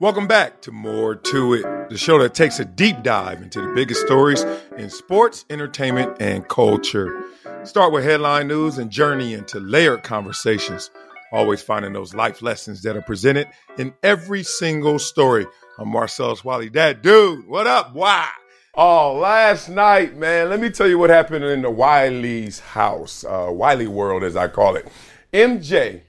Welcome 0.00 0.26
back 0.26 0.62
to 0.62 0.72
More 0.72 1.14
to 1.14 1.52
It, 1.52 1.90
the 1.90 1.98
show 1.98 2.18
that 2.20 2.32
takes 2.32 2.58
a 2.58 2.64
deep 2.64 3.02
dive 3.02 3.42
into 3.42 3.60
the 3.60 3.74
biggest 3.74 4.00
stories 4.00 4.42
in 4.78 4.88
sports, 4.88 5.44
entertainment, 5.50 6.16
and 6.22 6.48
culture. 6.48 7.22
Start 7.64 7.92
with 7.92 8.04
headline 8.04 8.48
news 8.48 8.78
and 8.78 8.90
journey 8.90 9.34
into 9.34 9.60
layered 9.60 10.02
conversations, 10.02 10.90
always 11.32 11.60
finding 11.60 11.92
those 11.92 12.14
life 12.14 12.40
lessons 12.40 12.80
that 12.80 12.96
are 12.96 13.02
presented 13.02 13.48
in 13.76 13.92
every 14.02 14.42
single 14.42 14.98
story. 14.98 15.46
I'm 15.78 15.90
Marcellus 15.90 16.42
Wiley. 16.42 16.70
That 16.70 17.02
dude, 17.02 17.46
what 17.46 17.66
up? 17.66 17.92
Why? 17.92 18.26
Oh, 18.74 19.18
last 19.18 19.68
night, 19.68 20.16
man, 20.16 20.48
let 20.48 20.60
me 20.60 20.70
tell 20.70 20.88
you 20.88 20.98
what 20.98 21.10
happened 21.10 21.44
in 21.44 21.60
the 21.60 21.70
Wiley's 21.70 22.58
house, 22.60 23.22
uh, 23.22 23.50
Wiley 23.52 23.86
world, 23.86 24.22
as 24.22 24.34
I 24.34 24.48
call 24.48 24.76
it. 24.76 24.88
MJ 25.34 26.00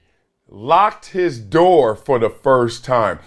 locked 0.48 1.10
his 1.10 1.38
door 1.38 1.94
for 1.94 2.18
the 2.18 2.30
first 2.30 2.86
time. 2.86 3.18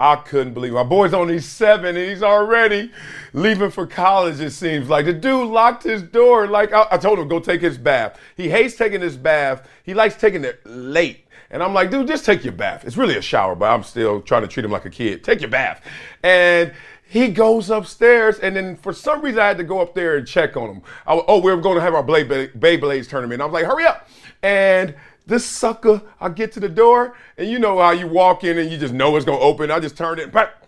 I 0.00 0.16
couldn't 0.16 0.54
believe 0.54 0.72
it. 0.72 0.76
my 0.76 0.82
boy's 0.82 1.12
only 1.12 1.40
seven 1.40 1.94
and 1.94 2.08
he's 2.08 2.22
already 2.22 2.90
leaving 3.34 3.70
for 3.70 3.86
college. 3.86 4.40
It 4.40 4.52
seems 4.52 4.88
like 4.88 5.04
the 5.04 5.12
dude 5.12 5.48
locked 5.48 5.82
his 5.82 6.02
door. 6.02 6.46
Like 6.46 6.72
I, 6.72 6.86
I 6.92 6.96
told 6.96 7.18
him, 7.18 7.28
go 7.28 7.38
take 7.38 7.60
his 7.60 7.76
bath. 7.76 8.18
He 8.34 8.48
hates 8.48 8.76
taking 8.76 9.02
his 9.02 9.18
bath. 9.18 9.68
He 9.84 9.92
likes 9.92 10.16
taking 10.16 10.42
it 10.42 10.60
late. 10.64 11.26
And 11.50 11.62
I'm 11.62 11.74
like, 11.74 11.90
dude, 11.90 12.06
just 12.06 12.24
take 12.24 12.44
your 12.44 12.54
bath. 12.54 12.84
It's 12.86 12.96
really 12.96 13.16
a 13.16 13.22
shower, 13.22 13.54
but 13.54 13.66
I'm 13.66 13.82
still 13.82 14.22
trying 14.22 14.42
to 14.42 14.48
treat 14.48 14.64
him 14.64 14.70
like 14.70 14.86
a 14.86 14.90
kid. 14.90 15.22
Take 15.22 15.42
your 15.42 15.50
bath. 15.50 15.84
And 16.22 16.72
he 17.06 17.28
goes 17.28 17.70
upstairs, 17.70 18.38
and 18.38 18.54
then 18.54 18.76
for 18.76 18.92
some 18.92 19.20
reason 19.20 19.40
I 19.40 19.48
had 19.48 19.58
to 19.58 19.64
go 19.64 19.80
up 19.80 19.94
there 19.94 20.16
and 20.16 20.26
check 20.26 20.56
on 20.56 20.70
him. 20.70 20.82
I, 21.08 21.20
oh, 21.26 21.40
we 21.40 21.50
are 21.50 21.56
going 21.56 21.74
to 21.74 21.80
have 21.82 21.92
our 21.92 22.04
Beyblades 22.04 23.08
tournament. 23.08 23.42
I 23.42 23.46
was 23.46 23.52
like, 23.52 23.64
hurry 23.64 23.84
up. 23.84 24.08
And 24.44 24.94
this 25.30 25.46
sucker, 25.46 26.02
I 26.20 26.28
get 26.28 26.52
to 26.52 26.60
the 26.60 26.68
door, 26.68 27.14
and 27.38 27.48
you 27.48 27.58
know 27.58 27.78
how 27.78 27.92
you 27.92 28.06
walk 28.06 28.44
in 28.44 28.58
and 28.58 28.70
you 28.70 28.76
just 28.76 28.92
know 28.92 29.16
it's 29.16 29.24
gonna 29.24 29.38
open. 29.38 29.70
I 29.70 29.80
just 29.80 29.96
turned 29.96 30.20
it, 30.20 30.30
but 30.30 30.62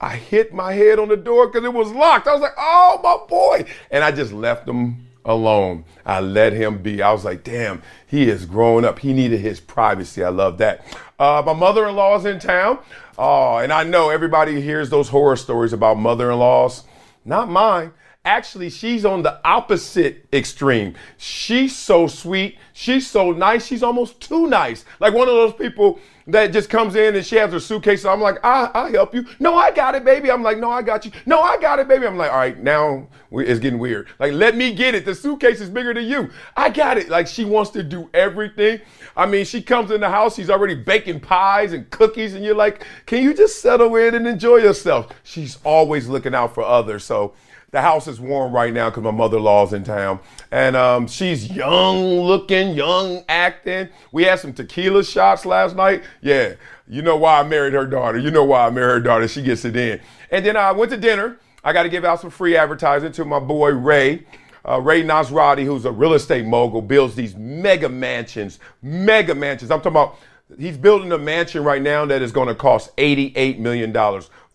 I 0.00 0.16
hit 0.16 0.52
my 0.52 0.72
head 0.72 0.98
on 0.98 1.08
the 1.08 1.16
door 1.16 1.46
because 1.46 1.64
it 1.64 1.72
was 1.72 1.92
locked. 1.92 2.26
I 2.26 2.32
was 2.32 2.42
like, 2.42 2.54
oh 2.58 3.00
my 3.02 3.28
boy. 3.28 3.64
And 3.90 4.02
I 4.02 4.10
just 4.10 4.32
left 4.32 4.68
him 4.68 5.06
alone. 5.24 5.84
I 6.04 6.20
let 6.20 6.52
him 6.52 6.82
be. 6.82 7.02
I 7.02 7.12
was 7.12 7.24
like, 7.24 7.44
damn, 7.44 7.82
he 8.06 8.28
is 8.28 8.46
growing 8.46 8.84
up. 8.84 8.98
He 8.98 9.12
needed 9.12 9.40
his 9.40 9.60
privacy. 9.60 10.24
I 10.24 10.30
love 10.30 10.58
that. 10.58 10.84
Uh, 11.18 11.42
my 11.44 11.52
mother-in-law's 11.52 12.24
in 12.24 12.38
town. 12.38 12.78
Oh, 13.18 13.56
and 13.58 13.72
I 13.72 13.84
know 13.84 14.10
everybody 14.10 14.60
hears 14.60 14.90
those 14.90 15.08
horror 15.08 15.36
stories 15.36 15.72
about 15.72 15.98
mother-in-laws. 15.98 16.84
Not 17.24 17.48
mine. 17.48 17.92
Actually, 18.26 18.70
she's 18.70 19.04
on 19.04 19.22
the 19.22 19.40
opposite 19.46 20.26
extreme. 20.32 20.96
She's 21.16 21.76
so 21.76 22.08
sweet. 22.08 22.58
She's 22.72 23.08
so 23.08 23.30
nice. 23.30 23.64
She's 23.64 23.84
almost 23.84 24.20
too 24.20 24.48
nice. 24.48 24.84
Like 24.98 25.14
one 25.14 25.28
of 25.28 25.34
those 25.34 25.54
people 25.54 26.00
that 26.26 26.48
just 26.48 26.68
comes 26.68 26.96
in 26.96 27.14
and 27.14 27.24
she 27.24 27.36
has 27.36 27.52
her 27.52 27.60
suitcase. 27.60 28.02
So 28.02 28.12
I'm 28.12 28.20
like, 28.20 28.44
I, 28.44 28.68
I'll 28.74 28.90
help 28.90 29.14
you. 29.14 29.24
No, 29.38 29.54
I 29.54 29.70
got 29.70 29.94
it, 29.94 30.04
baby. 30.04 30.28
I'm 30.28 30.42
like, 30.42 30.58
no, 30.58 30.72
I 30.72 30.82
got 30.82 31.04
you. 31.04 31.12
No, 31.24 31.40
I 31.40 31.56
got 31.58 31.78
it, 31.78 31.86
baby. 31.86 32.04
I'm 32.04 32.16
like, 32.16 32.32
all 32.32 32.38
right, 32.38 32.58
now 32.60 33.06
it's 33.30 33.60
getting 33.60 33.78
weird. 33.78 34.08
Like, 34.18 34.32
let 34.32 34.56
me 34.56 34.74
get 34.74 34.96
it. 34.96 35.04
The 35.04 35.14
suitcase 35.14 35.60
is 35.60 35.70
bigger 35.70 35.94
than 35.94 36.06
you. 36.06 36.28
I 36.56 36.70
got 36.70 36.98
it. 36.98 37.08
Like, 37.08 37.28
she 37.28 37.44
wants 37.44 37.70
to 37.70 37.84
do 37.84 38.10
everything. 38.12 38.80
I 39.16 39.26
mean, 39.26 39.44
she 39.44 39.62
comes 39.62 39.92
in 39.92 40.00
the 40.00 40.10
house, 40.10 40.34
she's 40.34 40.50
already 40.50 40.74
baking 40.74 41.20
pies 41.20 41.72
and 41.72 41.88
cookies, 41.90 42.34
and 42.34 42.44
you're 42.44 42.56
like, 42.56 42.84
can 43.06 43.22
you 43.22 43.32
just 43.32 43.62
settle 43.62 43.94
in 43.94 44.16
and 44.16 44.26
enjoy 44.26 44.56
yourself? 44.56 45.10
She's 45.22 45.58
always 45.62 46.08
looking 46.08 46.34
out 46.34 46.54
for 46.54 46.64
others. 46.64 47.04
So, 47.04 47.34
the 47.76 47.82
house 47.82 48.08
is 48.08 48.18
warm 48.18 48.54
right 48.54 48.72
now 48.72 48.88
because 48.88 49.02
my 49.02 49.10
mother-in-law's 49.10 49.74
in 49.74 49.84
town, 49.84 50.18
and 50.50 50.74
um, 50.74 51.06
she's 51.06 51.50
young 51.50 52.20
looking, 52.20 52.74
young 52.74 53.22
acting. 53.28 53.90
We 54.12 54.24
had 54.24 54.40
some 54.40 54.54
tequila 54.54 55.04
shots 55.04 55.44
last 55.44 55.76
night. 55.76 56.02
Yeah, 56.22 56.54
you 56.88 57.02
know 57.02 57.18
why 57.18 57.38
I 57.38 57.42
married 57.42 57.74
her 57.74 57.84
daughter. 57.84 58.16
You 58.16 58.30
know 58.30 58.44
why 58.44 58.66
I 58.66 58.70
married 58.70 58.92
her 58.92 59.00
daughter. 59.00 59.28
She 59.28 59.42
gets 59.42 59.66
it 59.66 59.76
in. 59.76 60.00
And 60.30 60.46
then 60.46 60.56
I 60.56 60.72
went 60.72 60.90
to 60.92 60.96
dinner. 60.96 61.38
I 61.62 61.74
got 61.74 61.82
to 61.82 61.90
give 61.90 62.06
out 62.06 62.18
some 62.18 62.30
free 62.30 62.56
advertising 62.56 63.12
to 63.12 63.26
my 63.26 63.40
boy 63.40 63.72
Ray. 63.72 64.24
Uh, 64.66 64.80
Ray 64.80 65.02
Nasrati, 65.02 65.66
who's 65.66 65.84
a 65.84 65.92
real 65.92 66.14
estate 66.14 66.46
mogul, 66.46 66.80
builds 66.80 67.14
these 67.14 67.36
mega 67.36 67.90
mansions, 67.90 68.58
mega 68.80 69.34
mansions. 69.34 69.70
I'm 69.70 69.80
talking 69.80 69.92
about 69.92 70.16
he's 70.58 70.78
building 70.78 71.12
a 71.12 71.18
mansion 71.18 71.62
right 71.62 71.82
now 71.82 72.06
that 72.06 72.22
is 72.22 72.32
going 72.32 72.48
to 72.48 72.54
cost 72.54 72.96
$88 72.96 73.58
million. 73.58 73.92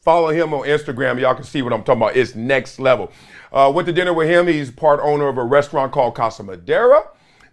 Follow 0.01 0.29
him 0.29 0.51
on 0.55 0.61
Instagram. 0.61 1.19
Y'all 1.19 1.35
can 1.35 1.43
see 1.43 1.61
what 1.61 1.71
I'm 1.71 1.83
talking 1.83 2.01
about. 2.01 2.15
It's 2.15 2.33
next 2.33 2.79
level. 2.79 3.11
Uh, 3.53 3.71
went 3.73 3.85
to 3.85 3.93
dinner 3.93 4.13
with 4.13 4.27
him. 4.27 4.47
He's 4.47 4.71
part 4.71 4.99
owner 5.03 5.27
of 5.27 5.37
a 5.37 5.43
restaurant 5.43 5.91
called 5.91 6.15
Casa 6.15 6.41
Madera. 6.41 7.03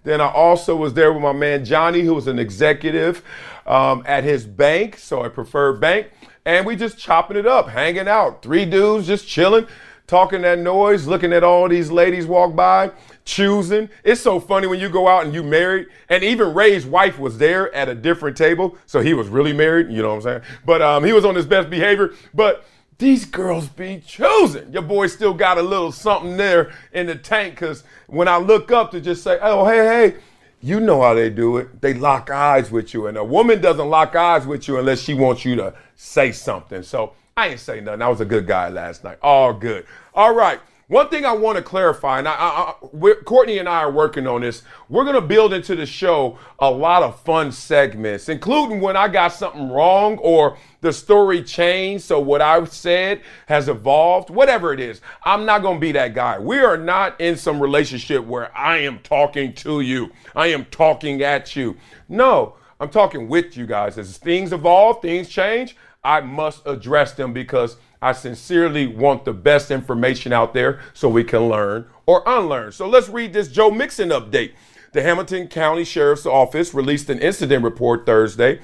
Then 0.03 0.23
I 0.23 0.31
also 0.31 0.75
was 0.75 0.95
there 0.95 1.13
with 1.13 1.23
my 1.23 1.35
man 1.35 1.63
Johnny, 1.63 2.01
who 2.01 2.15
was 2.15 2.27
an 2.27 2.39
executive 2.39 3.23
um, 3.67 4.03
at 4.07 4.25
his 4.25 4.47
bank, 4.47 4.97
so 4.97 5.25
a 5.25 5.29
preferred 5.29 5.79
bank. 5.79 6.09
And 6.47 6.65
we 6.65 6.75
just 6.75 6.97
chopping 6.97 7.37
it 7.37 7.47
up, 7.47 7.69
hanging 7.69 8.09
out. 8.09 8.41
Three 8.41 8.65
dudes 8.65 9.07
just 9.07 9.29
chilling, 9.29 9.67
talking 10.07 10.41
that 10.41 10.59
noise, 10.59 11.07
looking 11.07 11.35
at 11.35 11.45
all 11.45 11.69
these 11.69 11.91
ladies 11.91 12.25
walk 12.25 12.57
by 12.57 12.91
choosing. 13.29 13.91
It's 14.05 14.23
so 14.23 14.41
funny 14.41 14.67
when 14.67 14.81
you 14.81 14.89
go 14.89 15.07
out 15.07 15.27
and 15.27 15.35
you 15.35 15.43
married, 15.43 15.89
and 16.09 16.25
even 16.25 16.55
Ray's 16.55 16.87
wife 16.87 17.19
was 17.19 17.37
there 17.37 17.73
at 17.75 17.89
a 17.89 17.95
different 17.95 18.37
table, 18.37 18.77
so 18.87 19.01
he 19.01 19.13
was 19.13 19.29
really 19.29 19.53
married. 19.53 19.91
You 19.91 20.01
know 20.01 20.09
what 20.09 20.17
I'm 20.17 20.23
saying? 20.23 20.43
But 20.65 20.81
um, 20.81 21.05
he 21.05 21.13
was 21.13 21.27
on 21.27 21.35
his 21.35 21.45
best 21.45 21.69
behavior. 21.69 22.15
But 22.33 22.65
these 22.97 23.27
girls 23.27 23.69
be 23.69 24.03
choosing. 24.05 24.73
Your 24.73 24.83
boy 24.83 25.09
still 25.09 25.35
got 25.35 25.59
a 25.59 25.63
little 25.63 25.93
something 25.93 26.39
there 26.39 26.73
in 26.93 27.07
the 27.07 27.15
tank, 27.15 27.59
cause 27.59 27.85
when 28.07 28.29
I 28.29 28.39
look 28.39 28.73
up 28.73 28.91
to 28.93 29.01
just 29.01 29.23
say, 29.23 29.39
"Oh, 29.41 29.67
hey, 29.67 29.85
hey." 29.87 30.21
You 30.61 30.81
know 30.81 31.03
how 31.03 31.15
they 31.15 31.31
do 31.31 31.59
it. 31.59 31.81
They 31.81 31.95
lock 31.95 32.31
eyes 32.31 32.69
with 32.73 32.93
you. 32.93 33.07
And 33.07 33.17
a 33.17 33.23
woman 33.23 33.61
doesn't 33.61 33.89
lock 33.89 34.17
eyes 34.17 34.45
with 34.45 34.67
you 34.67 34.77
unless 34.77 35.01
she 35.01 35.15
wants 35.15 35.45
you 35.45 35.55
to 35.55 35.73
say 35.95 36.33
something. 36.33 36.83
So 36.83 37.13
I 37.37 37.51
ain't 37.51 37.61
say 37.61 37.81
nothing. 37.81 38.03
I 38.03 38.09
was 38.09 38.21
a 38.21 38.25
good 38.25 38.45
guy 38.45 38.69
last 38.69 39.05
night. 39.05 39.19
All 39.23 39.53
good. 39.53 39.87
All 40.15 40.35
right. 40.35 40.59
One 40.89 41.11
thing 41.11 41.27
I 41.27 41.33
want 41.33 41.59
to 41.59 41.63
clarify, 41.63 42.19
and 42.19 42.27
I, 42.27 42.33
I, 42.33 42.73
I 42.73 43.15
Courtney 43.27 43.59
and 43.59 43.69
I 43.69 43.81
are 43.81 43.91
working 43.91 44.27
on 44.27 44.41
this. 44.41 44.63
We're 44.89 45.05
going 45.05 45.17
to 45.17 45.21
build 45.21 45.53
into 45.53 45.77
the 45.77 45.85
show 45.85 46.39
a 46.59 46.71
lot 46.71 47.03
of 47.03 47.21
fun 47.21 47.53
segments, 47.53 48.31
including 48.31 48.81
when 48.81 48.97
I 48.97 49.09
got 49.09 49.35
something 49.35 49.71
wrong 49.71 50.17
or 50.17 50.57
the 50.81 50.91
story 50.91 51.43
changed. 51.43 52.05
So 52.05 52.19
what 52.19 52.41
I 52.41 52.65
said 52.65 53.21
has 53.49 53.69
evolved, 53.69 54.31
whatever 54.31 54.73
it 54.73 54.81
is. 54.81 55.03
I'm 55.25 55.45
not 55.45 55.61
going 55.61 55.77
to 55.77 55.81
be 55.81 55.93
that 55.93 56.15
guy. 56.15 56.39
We 56.39 56.59
are 56.61 56.79
not 56.79 57.21
in 57.21 57.37
some 57.37 57.61
relationship 57.61 58.25
where 58.25 58.57
I 58.57 58.79
am 58.79 59.01
talking 59.01 59.53
to 59.57 59.83
you, 59.83 60.11
I 60.35 60.47
am 60.47 60.65
talking 60.67 61.23
at 61.23 61.55
you. 61.55 61.77
No, 62.09 62.57
I'm 62.81 62.89
talking 62.89 63.29
with 63.29 63.59
you 63.59 63.67
guys. 63.67 63.99
As 63.99 64.17
things 64.17 64.55
evolve, 64.55 65.03
things 65.03 65.29
change, 65.29 65.77
I 66.03 66.23
must 66.23 66.67
address 66.67 67.13
them 67.13 67.35
because 67.35 67.77
I 68.01 68.13
sincerely 68.13 68.87
want 68.87 69.25
the 69.25 69.33
best 69.33 69.71
information 69.71 70.33
out 70.33 70.55
there 70.55 70.81
so 70.95 71.09
we 71.09 71.25
can 71.25 71.49
learn 71.49 71.87
or 72.07 72.23
unlearn. 72.27 72.73
So 72.73 72.89
let's 72.89 73.09
read 73.09 73.33
this 73.33 73.49
Joe 73.49 73.71
Mixon 73.71 74.11
update. 74.11 74.53
The 74.93 75.03
Hamilton 75.03 75.49
County 75.49 75.85
Sheriff's 75.85 76.27
Office 76.27 76.73
released 76.73 77.11
an 77.11 77.19
incident 77.19 77.63
report 77.65 78.07
Thursday, 78.07 78.61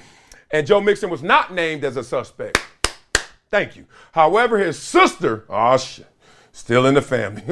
and 0.51 0.67
Joe 0.67 0.81
Mixon 0.81 1.11
was 1.11 1.23
not 1.23 1.53
named 1.53 1.85
as 1.85 1.97
a 1.97 2.05
suspect. 2.05 2.59
Thank 3.51 3.77
you. 3.77 3.87
However, 4.13 4.59
his 4.59 4.79
sister, 4.79 5.45
oh 5.49 5.77
shit, 5.77 6.07
still 6.53 6.87
in 6.87 6.95
the 6.95 7.03
family. 7.03 7.43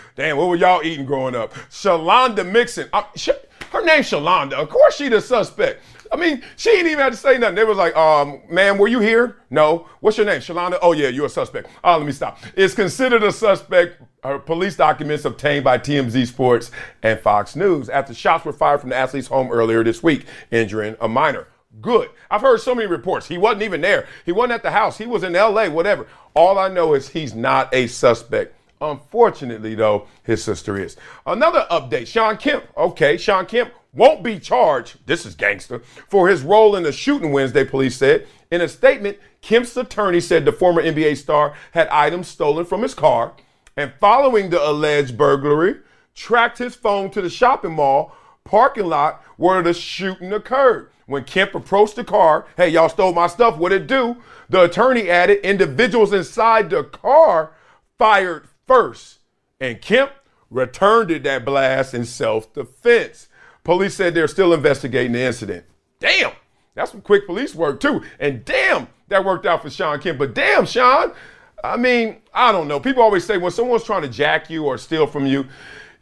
Damn, 0.16 0.36
what 0.36 0.48
were 0.48 0.56
y'all 0.56 0.82
eating 0.84 1.04
growing 1.04 1.34
up? 1.34 1.52
Shalonda 1.70 2.48
Mixon. 2.48 2.88
Uh, 2.92 3.04
sh- 3.16 3.30
her 3.70 3.84
name's 3.84 4.10
Shalonda. 4.10 4.52
Of 4.54 4.68
course, 4.68 4.96
she 4.96 5.08
the 5.08 5.20
suspect. 5.20 5.82
I 6.12 6.16
mean, 6.16 6.42
she 6.56 6.70
didn't 6.70 6.88
even 6.88 6.98
have 6.98 7.12
to 7.12 7.18
say 7.18 7.38
nothing. 7.38 7.54
They 7.54 7.64
was 7.64 7.78
like, 7.78 7.96
um, 7.96 8.42
ma'am, 8.50 8.76
were 8.76 8.88
you 8.88 9.00
here? 9.00 9.38
No. 9.48 9.88
What's 10.00 10.18
your 10.18 10.26
name? 10.26 10.40
Shalonda? 10.40 10.78
Oh, 10.82 10.92
yeah, 10.92 11.08
you're 11.08 11.26
a 11.26 11.30
suspect. 11.30 11.68
Oh, 11.82 11.96
let 11.96 12.04
me 12.06 12.12
stop. 12.12 12.38
It's 12.54 12.74
considered 12.74 13.22
a 13.22 13.32
suspect. 13.32 14.02
Her 14.22 14.38
police 14.38 14.76
documents 14.76 15.24
obtained 15.24 15.64
by 15.64 15.78
TMZ 15.78 16.26
Sports 16.26 16.70
and 17.02 17.18
Fox 17.18 17.56
News 17.56 17.88
after 17.88 18.12
shots 18.12 18.44
were 18.44 18.52
fired 18.52 18.80
from 18.80 18.90
the 18.90 18.96
athlete's 18.96 19.26
home 19.26 19.50
earlier 19.50 19.82
this 19.82 20.02
week, 20.02 20.26
injuring 20.50 20.96
a 21.00 21.08
minor. 21.08 21.48
Good. 21.80 22.10
I've 22.30 22.42
heard 22.42 22.60
so 22.60 22.74
many 22.74 22.86
reports. 22.86 23.26
He 23.26 23.38
wasn't 23.38 23.62
even 23.62 23.80
there. 23.80 24.06
He 24.26 24.32
wasn't 24.32 24.52
at 24.52 24.62
the 24.62 24.70
house. 24.70 24.98
He 24.98 25.06
was 25.06 25.22
in 25.22 25.32
LA, 25.32 25.68
whatever. 25.68 26.06
All 26.34 26.58
I 26.58 26.68
know 26.68 26.92
is 26.94 27.08
he's 27.08 27.34
not 27.34 27.72
a 27.74 27.86
suspect. 27.86 28.54
Unfortunately, 28.82 29.76
though, 29.76 30.08
his 30.24 30.42
sister 30.42 30.76
is. 30.76 30.96
Another 31.24 31.66
update 31.70 32.08
Sean 32.08 32.36
Kemp. 32.36 32.64
Okay, 32.76 33.16
Sean 33.16 33.46
Kemp 33.46 33.72
won't 33.94 34.22
be 34.22 34.38
charged, 34.38 34.98
this 35.06 35.24
is 35.24 35.34
gangster, 35.34 35.80
for 36.08 36.28
his 36.28 36.42
role 36.42 36.74
in 36.74 36.82
the 36.82 36.92
shooting 36.92 37.30
Wednesday, 37.30 37.64
police 37.64 37.96
said. 37.96 38.26
In 38.50 38.60
a 38.60 38.68
statement, 38.68 39.18
Kemp's 39.40 39.76
attorney 39.76 40.20
said 40.20 40.44
the 40.44 40.52
former 40.52 40.82
NBA 40.82 41.16
star 41.16 41.54
had 41.72 41.88
items 41.88 42.28
stolen 42.28 42.64
from 42.64 42.82
his 42.82 42.94
car 42.94 43.34
and 43.76 43.92
following 44.00 44.50
the 44.50 44.62
alleged 44.68 45.16
burglary, 45.16 45.76
tracked 46.14 46.58
his 46.58 46.74
phone 46.74 47.10
to 47.10 47.22
the 47.22 47.30
shopping 47.30 47.72
mall 47.72 48.14
parking 48.44 48.86
lot 48.86 49.22
where 49.36 49.62
the 49.62 49.72
shooting 49.72 50.32
occurred. 50.32 50.90
When 51.06 51.24
Kemp 51.24 51.54
approached 51.54 51.96
the 51.96 52.04
car, 52.04 52.46
hey, 52.56 52.68
y'all 52.70 52.88
stole 52.88 53.12
my 53.12 53.26
stuff, 53.26 53.56
what 53.56 53.72
it 53.72 53.86
do? 53.86 54.16
The 54.48 54.62
attorney 54.64 55.08
added 55.10 55.38
individuals 55.44 56.12
inside 56.12 56.70
the 56.70 56.84
car 56.84 57.52
fired 57.98 58.48
first, 58.66 59.18
and 59.60 59.80
Kemp 59.80 60.12
returned 60.50 61.08
to 61.08 61.18
that 61.20 61.44
blast 61.44 61.94
in 61.94 62.04
self 62.04 62.52
defense. 62.52 63.28
Police 63.64 63.94
said 63.94 64.14
they're 64.14 64.28
still 64.28 64.52
investigating 64.52 65.12
the 65.12 65.20
incident. 65.20 65.64
Damn, 66.00 66.32
that's 66.74 66.90
some 66.90 67.00
quick 67.00 67.26
police 67.26 67.54
work 67.54 67.80
too. 67.80 68.02
And 68.18 68.44
damn, 68.44 68.88
that 69.08 69.24
worked 69.24 69.46
out 69.46 69.62
for 69.62 69.70
Sean 69.70 70.00
Kemp. 70.00 70.18
But 70.18 70.34
damn, 70.34 70.66
Sean, 70.66 71.12
I 71.62 71.76
mean, 71.76 72.16
I 72.34 72.50
don't 72.50 72.66
know. 72.66 72.80
People 72.80 73.02
always 73.02 73.24
say 73.24 73.38
when 73.38 73.52
someone's 73.52 73.84
trying 73.84 74.02
to 74.02 74.08
jack 74.08 74.50
you 74.50 74.64
or 74.64 74.78
steal 74.78 75.06
from 75.06 75.26
you, 75.26 75.46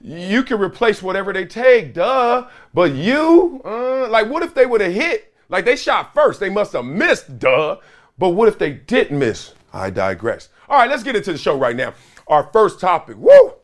you 0.00 0.42
can 0.42 0.58
replace 0.58 1.02
whatever 1.02 1.32
they 1.32 1.44
take, 1.44 1.92
duh. 1.92 2.48
But 2.72 2.94
you, 2.94 3.60
uh, 3.64 4.08
like, 4.08 4.30
what 4.30 4.42
if 4.42 4.54
they 4.54 4.64
would 4.64 4.80
have 4.80 4.92
hit? 4.92 5.34
Like, 5.50 5.64
they 5.66 5.76
shot 5.76 6.14
first. 6.14 6.40
They 6.40 6.48
must 6.48 6.72
have 6.72 6.86
missed, 6.86 7.38
duh. 7.38 7.76
But 8.18 8.30
what 8.30 8.48
if 8.48 8.58
they 8.58 8.72
did 8.72 9.10
miss? 9.10 9.54
I 9.72 9.90
digress. 9.90 10.48
All 10.68 10.78
right, 10.78 10.88
let's 10.88 11.02
get 11.02 11.16
into 11.16 11.32
the 11.32 11.38
show 11.38 11.56
right 11.56 11.76
now. 11.76 11.92
Our 12.31 12.49
first 12.53 12.79
topic. 12.79 13.17
Woo! 13.19 13.55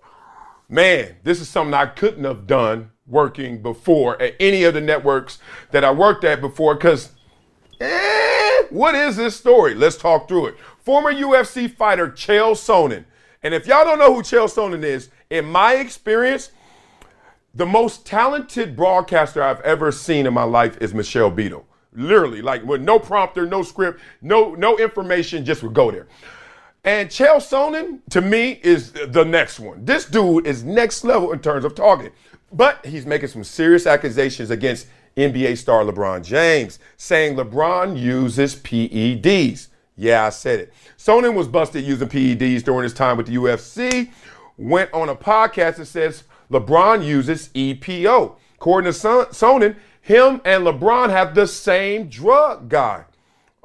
Man, 0.69 1.17
this 1.23 1.41
is 1.41 1.49
something 1.49 1.73
I 1.73 1.87
couldn't 1.87 2.25
have 2.25 2.49
done 2.49 2.91
working 3.07 3.63
before 3.63 4.21
at 4.21 4.35
any 4.41 4.65
of 4.65 4.75
the 4.75 4.81
networks 4.81 5.39
that 5.71 5.85
I 5.85 5.93
worked 5.93 6.25
at 6.25 6.41
before 6.41 6.75
because, 6.75 7.13
eh, 7.81 8.65
what 8.71 8.97
is 8.97 9.17
this 9.17 9.37
story? 9.37 9.75
Let's 9.75 9.97
talk 9.97 10.27
through 10.27 10.47
it. 10.47 10.57
Former 10.81 11.13
UFC 11.13 11.71
fighter 11.71 12.09
Chael 12.09 12.53
Sonnen. 12.53 13.05
And 13.45 13.55
if 13.55 13.69
y'all 13.69 13.85
don't 13.85 14.01
know 14.01 14.13
who 14.13 14.23
Chael 14.23 14.53
Sonnen 14.53 14.83
is, 14.83 15.11
in 15.31 15.45
my 15.45 15.75
experience, 15.75 16.51
the 17.55 17.67
most 17.67 18.05
talented 18.05 18.75
broadcaster 18.75 19.45
I've 19.45 19.61
ever 19.61 19.93
seen 19.93 20.27
in 20.27 20.35
my 20.35 20.43
life 20.43 20.77
is 20.81 20.93
Michelle 20.93 21.31
Beadle. 21.31 21.65
Literally, 21.93 22.43
like 22.43 22.65
with 22.65 22.83
no 22.83 22.99
prompter, 22.99 23.47
no 23.47 23.63
script, 23.63 24.01
no 24.21 24.55
no 24.55 24.77
information, 24.77 25.45
just 25.45 25.63
would 25.63 25.73
go 25.73 25.91
there. 25.91 26.09
And 26.87 27.09
Chael 27.09 27.39
Sonnen, 27.39 27.99
to 28.11 28.21
me, 28.21 28.61
is 28.63 28.93
the 28.93 29.25
next 29.25 29.59
one. 29.59 29.85
This 29.85 30.05
dude 30.05 30.47
is 30.47 30.63
next 30.63 31.03
level 31.03 31.33
in 31.33 31.41
terms 31.41 31.65
of 31.65 31.75
talking. 31.75 32.13
But 32.53 32.87
he's 32.87 33.05
making 33.05 33.29
some 33.29 33.43
serious 33.43 33.89
accusations 33.89 34.51
against 34.51 34.87
NBA 35.17 35.59
star 35.59 35.83
LeBron 35.83 36.25
James, 36.25 36.79
saying 36.97 37.37
LeBron 37.37 37.99
uses 37.99 38.55
PEDs. 38.55 39.67
Yeah, 39.97 40.27
I 40.27 40.29
said 40.29 40.61
it. 40.61 40.73
Sonnen 40.97 41.35
was 41.35 41.49
busted 41.49 41.85
using 41.85 42.09
PEDs 42.09 42.63
during 42.63 42.85
his 42.85 42.95
time 42.95 43.17
with 43.17 43.27
the 43.27 43.35
UFC, 43.35 44.13
went 44.57 44.93
on 44.93 45.09
a 45.09 45.17
podcast 45.17 45.77
that 45.77 45.87
says 45.87 46.23
LeBron 46.53 47.05
uses 47.05 47.49
EPO. 47.49 48.37
According 48.55 48.93
to 48.93 48.99
Sonnen, 48.99 49.75
him 50.03 50.41
and 50.45 50.65
LeBron 50.65 51.11
have 51.11 51.35
the 51.35 51.49
same 51.49 52.09
drug 52.09 52.69
guy. 52.69 53.07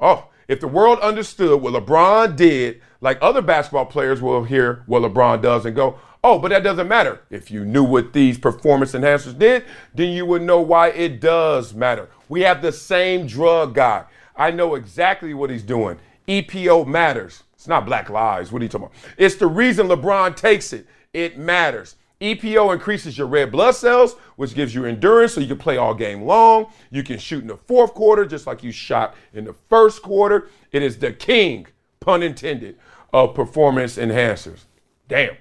Oh, 0.00 0.28
if 0.48 0.58
the 0.58 0.66
world 0.66 0.98
understood 0.98 1.62
what 1.62 1.72
LeBron 1.74 2.34
did, 2.34 2.82
like 3.02 3.18
other 3.20 3.42
basketball 3.42 3.84
players 3.84 4.22
will 4.22 4.44
hear 4.44 4.82
what 4.86 5.02
LeBron 5.02 5.42
does 5.42 5.66
and 5.66 5.76
go, 5.76 5.98
Oh, 6.24 6.38
but 6.38 6.50
that 6.50 6.62
doesn't 6.62 6.86
matter. 6.86 7.20
If 7.30 7.50
you 7.50 7.64
knew 7.64 7.82
what 7.82 8.12
these 8.12 8.38
performance 8.38 8.92
enhancers 8.92 9.36
did, 9.36 9.64
then 9.92 10.12
you 10.12 10.24
would 10.24 10.42
know 10.42 10.60
why 10.60 10.90
it 10.90 11.20
does 11.20 11.74
matter. 11.74 12.08
We 12.28 12.42
have 12.42 12.62
the 12.62 12.70
same 12.70 13.26
drug 13.26 13.74
guy. 13.74 14.04
I 14.36 14.52
know 14.52 14.76
exactly 14.76 15.34
what 15.34 15.50
he's 15.50 15.64
doing. 15.64 15.98
EPO 16.28 16.86
matters. 16.86 17.42
It's 17.54 17.66
not 17.66 17.86
black 17.86 18.08
lives. 18.08 18.52
What 18.52 18.62
are 18.62 18.64
you 18.64 18.68
talking 18.68 18.86
about? 18.86 18.96
It's 19.18 19.34
the 19.34 19.48
reason 19.48 19.88
LeBron 19.88 20.36
takes 20.36 20.72
it. 20.72 20.86
It 21.12 21.38
matters. 21.38 21.96
EPO 22.20 22.72
increases 22.72 23.18
your 23.18 23.26
red 23.26 23.50
blood 23.50 23.74
cells, 23.74 24.14
which 24.36 24.54
gives 24.54 24.72
you 24.72 24.84
endurance 24.84 25.34
so 25.34 25.40
you 25.40 25.48
can 25.48 25.58
play 25.58 25.76
all 25.76 25.92
game 25.92 26.22
long. 26.22 26.66
You 26.92 27.02
can 27.02 27.18
shoot 27.18 27.42
in 27.42 27.48
the 27.48 27.56
fourth 27.56 27.94
quarter 27.94 28.24
just 28.24 28.46
like 28.46 28.62
you 28.62 28.70
shot 28.70 29.16
in 29.34 29.44
the 29.44 29.56
first 29.68 30.02
quarter. 30.02 30.48
It 30.70 30.84
is 30.84 30.98
the 30.98 31.12
king, 31.12 31.66
pun 31.98 32.22
intended, 32.22 32.78
of 33.12 33.34
performance 33.34 33.96
enhancers. 33.96 34.64
Damn. 35.08 35.36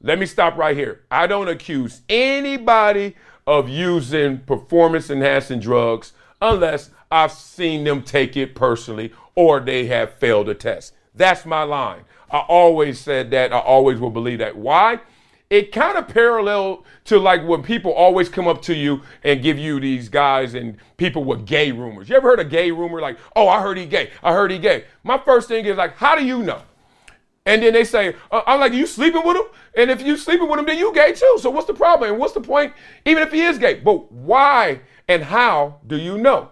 Let 0.00 0.18
me 0.18 0.26
stop 0.26 0.56
right 0.56 0.76
here. 0.76 1.02
I 1.10 1.26
don't 1.26 1.48
accuse 1.48 2.02
anybody 2.08 3.16
of 3.46 3.68
using 3.68 4.38
performance 4.38 5.10
enhancing 5.10 5.58
drugs 5.58 6.12
unless 6.40 6.90
I've 7.10 7.32
seen 7.32 7.84
them 7.84 8.02
take 8.02 8.36
it 8.36 8.54
personally 8.54 9.12
or 9.34 9.58
they 9.58 9.86
have 9.86 10.14
failed 10.14 10.48
a 10.48 10.54
test. 10.54 10.94
That's 11.14 11.44
my 11.44 11.62
line. 11.64 12.02
I 12.30 12.40
always 12.40 13.00
said 13.00 13.30
that. 13.32 13.52
I 13.52 13.58
always 13.58 13.98
will 13.98 14.10
believe 14.10 14.38
that. 14.38 14.56
Why? 14.56 15.00
It 15.50 15.72
kind 15.72 15.96
of 15.96 16.06
parallel 16.08 16.84
to 17.06 17.18
like 17.18 17.44
when 17.46 17.62
people 17.62 17.92
always 17.92 18.28
come 18.28 18.46
up 18.46 18.60
to 18.62 18.74
you 18.74 19.00
and 19.24 19.42
give 19.42 19.58
you 19.58 19.80
these 19.80 20.08
guys 20.10 20.54
and 20.54 20.76
people 20.98 21.24
with 21.24 21.46
gay 21.46 21.72
rumors. 21.72 22.08
You 22.08 22.16
ever 22.16 22.28
heard 22.28 22.40
a 22.40 22.44
gay 22.44 22.70
rumor 22.70 23.00
like, 23.00 23.18
oh, 23.34 23.48
I 23.48 23.62
heard 23.62 23.78
he 23.78 23.86
gay. 23.86 24.10
I 24.22 24.34
heard 24.34 24.50
he 24.50 24.58
gay. 24.58 24.84
My 25.02 25.16
first 25.16 25.48
thing 25.48 25.64
is 25.64 25.78
like, 25.78 25.96
how 25.96 26.14
do 26.14 26.24
you 26.24 26.42
know? 26.42 26.60
And 27.48 27.62
then 27.62 27.72
they 27.72 27.84
say, 27.84 28.14
uh, 28.30 28.42
I'm 28.46 28.60
like, 28.60 28.74
you 28.74 28.86
sleeping 28.86 29.24
with 29.24 29.38
him? 29.38 29.46
And 29.74 29.90
if 29.90 30.02
you 30.02 30.18
sleeping 30.18 30.50
with 30.50 30.58
him, 30.58 30.66
then 30.66 30.76
you 30.76 30.92
gay 30.92 31.14
too. 31.14 31.38
So 31.40 31.48
what's 31.48 31.66
the 31.66 31.72
problem? 31.72 32.10
And 32.10 32.18
what's 32.18 32.34
the 32.34 32.42
point? 32.42 32.74
Even 33.06 33.22
if 33.22 33.32
he 33.32 33.40
is 33.40 33.56
gay. 33.56 33.80
But 33.80 34.12
why 34.12 34.82
and 35.08 35.24
how 35.24 35.80
do 35.86 35.96
you 35.96 36.18
know? 36.18 36.50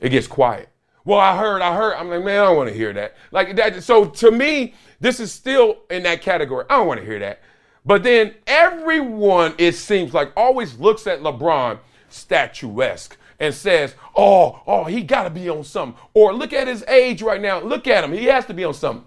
It 0.00 0.08
gets 0.08 0.26
quiet. 0.26 0.70
Well, 1.04 1.20
I 1.20 1.36
heard, 1.36 1.60
I 1.60 1.76
heard. 1.76 1.96
I'm 1.96 2.08
like, 2.08 2.24
man, 2.24 2.40
I 2.40 2.46
don't 2.46 2.56
want 2.56 2.70
to 2.70 2.74
hear 2.74 2.94
that. 2.94 3.14
Like 3.30 3.56
that. 3.56 3.84
So 3.84 4.06
to 4.06 4.30
me, 4.30 4.72
this 5.00 5.20
is 5.20 5.30
still 5.30 5.82
in 5.90 6.02
that 6.04 6.22
category. 6.22 6.64
I 6.70 6.78
don't 6.78 6.86
want 6.86 7.00
to 7.00 7.06
hear 7.06 7.18
that. 7.18 7.42
But 7.84 8.02
then 8.02 8.34
everyone, 8.46 9.54
it 9.58 9.74
seems 9.74 10.14
like, 10.14 10.32
always 10.34 10.78
looks 10.78 11.06
at 11.06 11.20
LeBron 11.20 11.78
statuesque 12.08 13.18
and 13.38 13.52
says, 13.52 13.96
oh, 14.16 14.62
oh, 14.66 14.84
he 14.84 15.02
got 15.02 15.24
to 15.24 15.30
be 15.30 15.50
on 15.50 15.62
something. 15.62 16.00
Or 16.14 16.32
look 16.32 16.54
at 16.54 16.68
his 16.68 16.84
age 16.88 17.20
right 17.20 17.40
now. 17.40 17.60
Look 17.60 17.86
at 17.86 18.02
him. 18.02 18.14
He 18.14 18.24
has 18.26 18.46
to 18.46 18.54
be 18.54 18.64
on 18.64 18.72
something. 18.72 19.06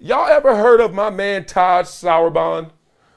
Y'all 0.00 0.26
ever 0.26 0.56
heard 0.56 0.80
of 0.80 0.92
my 0.92 1.08
man 1.08 1.44
Todd 1.44 1.84
Sauerbond? 1.84 2.70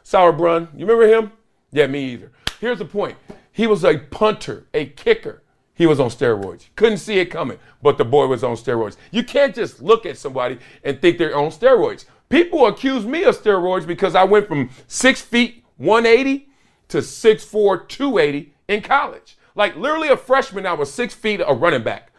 Sauerbrun? 0.03 0.69
You 0.77 0.85
remember 0.85 1.07
him? 1.07 1.31
Yeah, 1.71 1.87
me 1.87 2.11
either. 2.11 2.31
Here's 2.59 2.77
the 2.77 2.85
point. 2.85 3.17
He 3.51 3.65
was 3.65 3.83
a 3.83 3.97
punter, 3.97 4.67
a 4.73 4.85
kicker. 4.85 5.41
He 5.73 5.87
was 5.87 5.99
on 5.99 6.09
steroids. 6.09 6.67
Couldn't 6.75 6.99
see 6.99 7.19
it 7.19 7.25
coming, 7.25 7.57
but 7.81 7.97
the 7.97 8.05
boy 8.05 8.27
was 8.27 8.43
on 8.43 8.55
steroids. 8.55 8.95
You 9.11 9.23
can't 9.23 9.55
just 9.55 9.81
look 9.81 10.05
at 10.05 10.17
somebody 10.17 10.59
and 10.83 11.01
think 11.01 11.17
they're 11.17 11.35
on 11.35 11.49
steroids. 11.49 12.05
People 12.29 12.67
accuse 12.67 13.05
me 13.05 13.23
of 13.23 13.41
steroids 13.41 13.87
because 13.87 14.13
I 14.13 14.23
went 14.23 14.47
from 14.47 14.69
six 14.87 15.21
feet 15.21 15.63
180 15.77 16.47
to 16.89 16.97
6'4, 16.99 17.87
280 17.87 18.53
in 18.67 18.81
college. 18.81 19.37
Like 19.55 19.75
literally 19.75 20.09
a 20.09 20.17
freshman, 20.17 20.67
I 20.67 20.73
was 20.73 20.93
six 20.93 21.15
feet 21.15 21.41
a 21.45 21.53
running 21.53 21.83
back. 21.83 22.11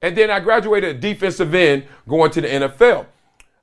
And 0.00 0.16
then 0.16 0.30
I 0.30 0.40
graduated 0.40 0.96
a 0.96 0.98
defensive 0.98 1.54
end 1.54 1.84
going 2.08 2.30
to 2.30 2.40
the 2.40 2.48
NFL. 2.48 3.06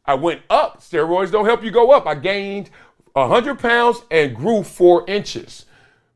I 0.07 0.13
went 0.15 0.41
up. 0.49 0.81
Steroids 0.81 1.31
don't 1.31 1.45
help 1.45 1.63
you 1.63 1.71
go 1.71 1.91
up. 1.91 2.05
I 2.05 2.15
gained 2.15 2.69
100 3.13 3.59
pounds 3.59 4.03
and 4.11 4.35
grew 4.35 4.63
four 4.63 5.05
inches. 5.07 5.65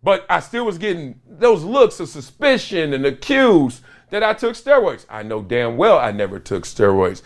But 0.01 0.25
I 0.29 0.39
still 0.39 0.65
was 0.65 0.77
getting 0.77 1.19
those 1.27 1.63
looks 1.63 1.99
of 1.99 2.09
suspicion 2.09 2.93
and 2.93 3.05
accused 3.05 3.81
that 4.09 4.23
I 4.23 4.33
took 4.33 4.53
steroids. 4.55 5.05
I 5.09 5.23
know 5.23 5.41
damn 5.41 5.77
well 5.77 5.97
I 5.97 6.11
never 6.11 6.39
took 6.39 6.63
steroids. 6.63 7.21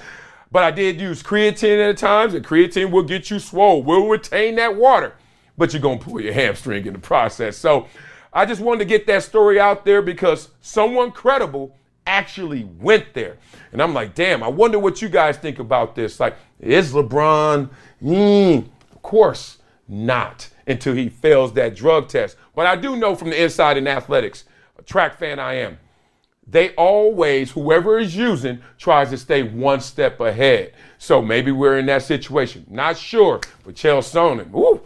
But 0.52 0.64
I 0.64 0.72
did 0.72 1.02
use 1.02 1.24
creatine 1.24 1.90
at 1.90 1.98
times, 1.98 2.36
and 2.36 2.46
creatine 2.46 2.92
will 2.92 3.04
get 3.04 3.32
you 3.32 3.40
swole, 3.40 3.82
will 3.82 4.08
retain 4.08 4.56
that 4.56 4.76
water, 4.76 5.16
but 5.58 5.74
you're 5.74 5.82
gonna 5.82 5.98
pull 5.98 6.22
your 6.22 6.34
hamstring 6.34 6.86
in 6.86 6.94
the 6.94 7.00
process. 7.00 7.58
So 7.58 7.88
I 8.32 8.46
just 8.46 8.62
wanted 8.62 8.80
to 8.80 8.86
get 8.86 9.08
that 9.08 9.24
story 9.24 9.60
out 9.60 9.84
there 9.84 10.04
because 10.04 10.50
someone 10.62 11.12
credible 11.12 11.76
actually 12.06 12.66
went 12.80 13.14
there. 13.14 13.38
And 13.72 13.82
I'm 13.82 13.94
like, 13.94 14.16
damn, 14.16 14.44
I 14.44 14.48
wonder 14.48 14.80
what 14.80 15.02
you 15.02 15.10
guys 15.10 15.38
think 15.38 15.60
about 15.60 15.96
this. 15.96 16.20
Like, 16.20 16.36
is 16.60 16.94
LeBron? 16.94 17.70
Mm, 18.02 18.66
of 18.92 19.02
course 19.02 19.58
not 19.88 20.50
until 20.66 20.94
he 20.94 21.10
fails 21.10 21.54
that 21.54 21.76
drug 21.76 22.08
test. 22.08 22.38
But 22.56 22.66
I 22.66 22.76
do 22.76 22.96
know 22.96 23.16
from 23.16 23.30
the 23.30 23.42
inside 23.42 23.78
in 23.78 23.88
athletics, 23.88 24.46
a 24.78 24.82
track 24.82 25.18
fan 25.18 25.40
I 25.40 25.56
am, 25.56 25.78
they 26.46 26.74
always, 26.76 27.52
whoever 27.52 28.00
is 28.00 28.16
using, 28.16 28.62
tries 28.78 29.10
to 29.12 29.18
stay 29.18 29.44
one 29.44 29.80
step 29.80 30.20
ahead. 30.20 30.74
So 30.98 31.22
maybe 31.22 31.52
we're 31.52 31.80
in 31.80 31.86
that 31.86 32.04
situation. 32.04 32.66
Not 32.70 32.98
sure, 32.98 33.40
but 33.64 33.76
Chael 33.76 34.00
Sonnen, 34.00 34.50
woo, 34.50 34.82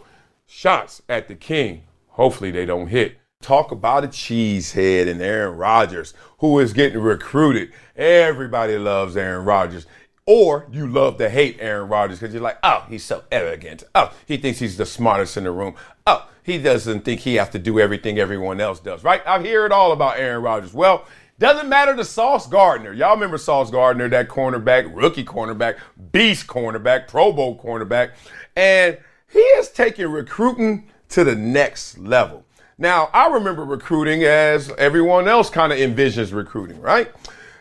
shots 0.46 1.02
at 1.08 1.26
the 1.26 1.34
king. 1.34 1.82
Hopefully 2.08 2.50
they 2.50 2.64
don't 2.64 2.88
hit. 2.88 3.18
Talk 3.40 3.70
about 3.70 4.02
a 4.04 4.08
cheesehead 4.08 5.08
and 5.08 5.22
Aaron 5.22 5.56
Rodgers, 5.56 6.12
who 6.38 6.58
is 6.58 6.72
getting 6.72 6.98
recruited. 6.98 7.72
Everybody 7.96 8.76
loves 8.76 9.16
Aaron 9.16 9.44
Rodgers. 9.44 9.86
Or 10.26 10.66
you 10.72 10.88
love 10.88 11.18
to 11.18 11.30
hate 11.30 11.56
Aaron 11.60 11.88
Rodgers 11.88 12.18
because 12.18 12.34
you're 12.34 12.42
like, 12.42 12.58
oh, 12.64 12.84
he's 12.88 13.04
so 13.04 13.22
arrogant. 13.30 13.84
Oh, 13.94 14.12
he 14.26 14.38
thinks 14.38 14.58
he's 14.58 14.76
the 14.76 14.84
smartest 14.84 15.36
in 15.36 15.44
the 15.44 15.52
room. 15.52 15.76
Oh, 16.04 16.28
he 16.42 16.58
doesn't 16.58 17.04
think 17.04 17.20
he 17.20 17.36
has 17.36 17.48
to 17.50 17.60
do 17.60 17.78
everything 17.78 18.18
everyone 18.18 18.60
else 18.60 18.80
does, 18.80 19.04
right? 19.04 19.22
I 19.24 19.40
hear 19.40 19.64
it 19.64 19.72
all 19.72 19.92
about 19.92 20.18
Aaron 20.18 20.42
Rodgers. 20.42 20.74
Well, 20.74 21.06
doesn't 21.38 21.68
matter 21.68 21.94
to 21.94 22.04
Sauce 22.04 22.48
Gardner. 22.48 22.92
Y'all 22.92 23.14
remember 23.14 23.38
Sauce 23.38 23.70
Gardner, 23.70 24.08
that 24.08 24.28
cornerback, 24.28 24.90
rookie 24.92 25.24
cornerback, 25.24 25.78
beast 26.10 26.48
cornerback, 26.48 27.06
Pro 27.06 27.32
Bowl 27.32 27.56
cornerback. 27.56 28.14
And 28.56 28.98
he 29.30 29.38
is 29.38 29.68
taking 29.68 30.08
recruiting 30.08 30.90
to 31.10 31.22
the 31.22 31.36
next 31.36 31.98
level. 31.98 32.44
Now, 32.80 33.10
I 33.12 33.26
remember 33.26 33.64
recruiting 33.64 34.22
as 34.22 34.70
everyone 34.78 35.26
else 35.26 35.50
kind 35.50 35.72
of 35.72 35.78
envisions 35.80 36.32
recruiting, 36.32 36.80
right? 36.80 37.10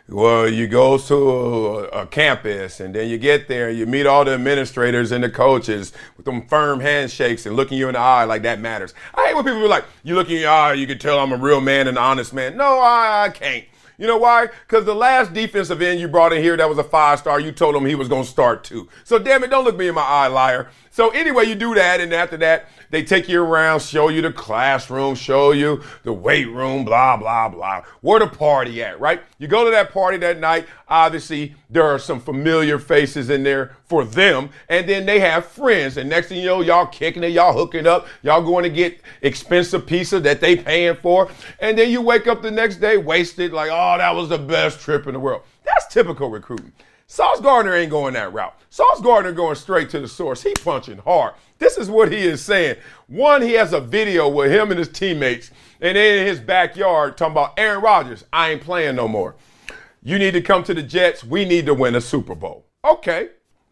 Well, 0.07 0.47
you 0.47 0.67
go 0.67 0.99
to 0.99 1.15
a, 1.15 1.83
a, 2.03 2.05
campus 2.05 2.79
and 2.79 2.93
then 2.93 3.09
you 3.09 3.17
get 3.17 3.47
there, 3.47 3.71
you 3.71 3.87
meet 3.87 4.05
all 4.05 4.23
the 4.23 4.35
administrators 4.35 5.11
and 5.11 5.23
the 5.23 5.29
coaches 5.29 5.91
with 6.15 6.25
them 6.27 6.47
firm 6.47 6.79
handshakes 6.79 7.47
and 7.47 7.55
looking 7.55 7.79
you 7.79 7.87
in 7.89 7.93
the 7.93 7.99
eye 7.99 8.25
like 8.25 8.43
that 8.43 8.61
matters. 8.61 8.93
I 9.15 9.25
hate 9.25 9.35
when 9.35 9.43
people 9.43 9.65
are 9.65 9.67
like, 9.67 9.85
you 10.03 10.13
look 10.13 10.29
in 10.29 10.39
your 10.39 10.51
eye, 10.51 10.73
you 10.73 10.85
can 10.85 10.99
tell 10.99 11.19
I'm 11.19 11.33
a 11.33 11.37
real 11.37 11.61
man 11.61 11.87
and 11.87 11.97
an 11.97 12.03
honest 12.03 12.31
man. 12.31 12.55
No, 12.55 12.79
I, 12.79 13.25
I 13.25 13.29
can't. 13.29 13.65
You 13.97 14.05
know 14.05 14.17
why? 14.17 14.47
Because 14.67 14.85
the 14.85 14.93
last 14.93 15.33
defensive 15.33 15.81
end 15.81 15.99
you 15.99 16.07
brought 16.07 16.31
in 16.31 16.43
here 16.43 16.55
that 16.55 16.69
was 16.69 16.77
a 16.77 16.83
five 16.83 17.17
star, 17.17 17.39
you 17.39 17.51
told 17.51 17.75
him 17.75 17.83
he 17.83 17.95
was 17.95 18.07
going 18.07 18.23
to 18.23 18.29
start 18.29 18.63
too. 18.63 18.87
So 19.03 19.17
damn 19.17 19.43
it, 19.43 19.49
don't 19.49 19.65
look 19.65 19.75
me 19.75 19.87
in 19.87 19.95
my 19.95 20.03
eye, 20.03 20.27
liar. 20.27 20.69
So 20.97 21.09
anyway, 21.09 21.45
you 21.45 21.53
do 21.53 21.75
that, 21.75 21.99
and 21.99 22.11
after 22.11 22.37
that, 22.37 22.69
they 22.89 23.03
take 23.03 23.29
you 23.29 23.43
around, 23.43 23.83
show 23.83 24.09
you 24.09 24.23
the 24.23 24.33
classroom, 24.33 25.13
show 25.13 25.51
you 25.51 25.83
the 26.01 26.11
weight 26.11 26.47
room, 26.49 26.85
blah, 26.85 27.15
blah, 27.15 27.49
blah. 27.49 27.83
Where 28.01 28.19
the 28.19 28.25
party 28.25 28.81
at, 28.81 28.99
right? 28.99 29.21
You 29.37 29.47
go 29.47 29.63
to 29.63 29.69
that 29.69 29.91
party 29.91 30.17
that 30.17 30.39
night. 30.39 30.65
Obviously, 30.87 31.53
there 31.69 31.83
are 31.83 31.99
some 31.99 32.19
familiar 32.19 32.79
faces 32.79 33.29
in 33.29 33.43
there 33.43 33.77
for 33.85 34.05
them. 34.05 34.49
And 34.69 34.89
then 34.89 35.05
they 35.05 35.19
have 35.19 35.45
friends. 35.45 35.97
And 35.97 36.09
next 36.09 36.29
thing 36.29 36.39
you 36.39 36.47
know, 36.47 36.61
y'all 36.61 36.87
kicking 36.87 37.23
it, 37.23 37.27
y'all 37.27 37.53
hooking 37.53 37.85
up, 37.85 38.07
y'all 38.23 38.41
going 38.41 38.63
to 38.63 38.69
get 38.71 38.99
expensive 39.21 39.85
pizza 39.85 40.19
that 40.21 40.41
they 40.41 40.55
paying 40.55 40.95
for. 40.95 41.29
And 41.59 41.77
then 41.77 41.91
you 41.91 42.01
wake 42.01 42.25
up 42.25 42.41
the 42.41 42.49
next 42.49 42.77
day 42.77 42.97
wasted, 42.97 43.53
like, 43.53 43.69
oh, 43.71 43.99
that 43.99 44.15
was 44.15 44.29
the 44.29 44.39
best 44.39 44.79
trip 44.79 45.05
in 45.05 45.13
the 45.13 45.19
world. 45.19 45.43
That's 45.63 45.93
typical 45.93 46.31
recruiting. 46.31 46.71
Sauce 47.09 47.39
Gardner 47.39 47.73
ain't 47.73 47.89
going 47.89 48.15
that 48.15 48.33
route. 48.33 48.53
Sauce 48.69 48.99
Gardner 48.99 49.31
going 49.31 49.55
straight 49.55 49.89
to 49.91 49.99
the 50.01 50.09
source. 50.09 50.43
He 50.43 50.53
punching 50.53 50.97
hard. 50.99 51.35
This 51.57 51.77
is 51.77 51.89
what 51.89 52.11
he 52.11 52.19
is 52.19 52.41
saying. 52.41 52.75
One, 53.07 53.41
he 53.41 53.53
has 53.53 53.71
a 53.71 53.79
video 53.79 54.27
with 54.27 54.51
him 54.51 54.71
and 54.71 54.77
his 54.77 54.89
teammates, 54.89 55.51
and 55.79 55.97
in 55.97 56.27
his 56.27 56.41
backyard 56.41 57.17
talking 57.17 57.31
about 57.31 57.53
Aaron 57.57 57.81
Rodgers. 57.81 58.25
I 58.33 58.49
ain't 58.49 58.61
playing 58.61 58.97
no 58.97 59.07
more. 59.07 59.35
You 60.03 60.19
need 60.19 60.31
to 60.31 60.41
come 60.41 60.65
to 60.65 60.73
the 60.73 60.83
Jets. 60.83 61.23
We 61.23 61.45
need 61.45 61.65
to 61.67 61.73
win 61.73 61.95
a 61.95 62.01
Super 62.01 62.35
Bowl. 62.35 62.65
Okay, 62.83 63.29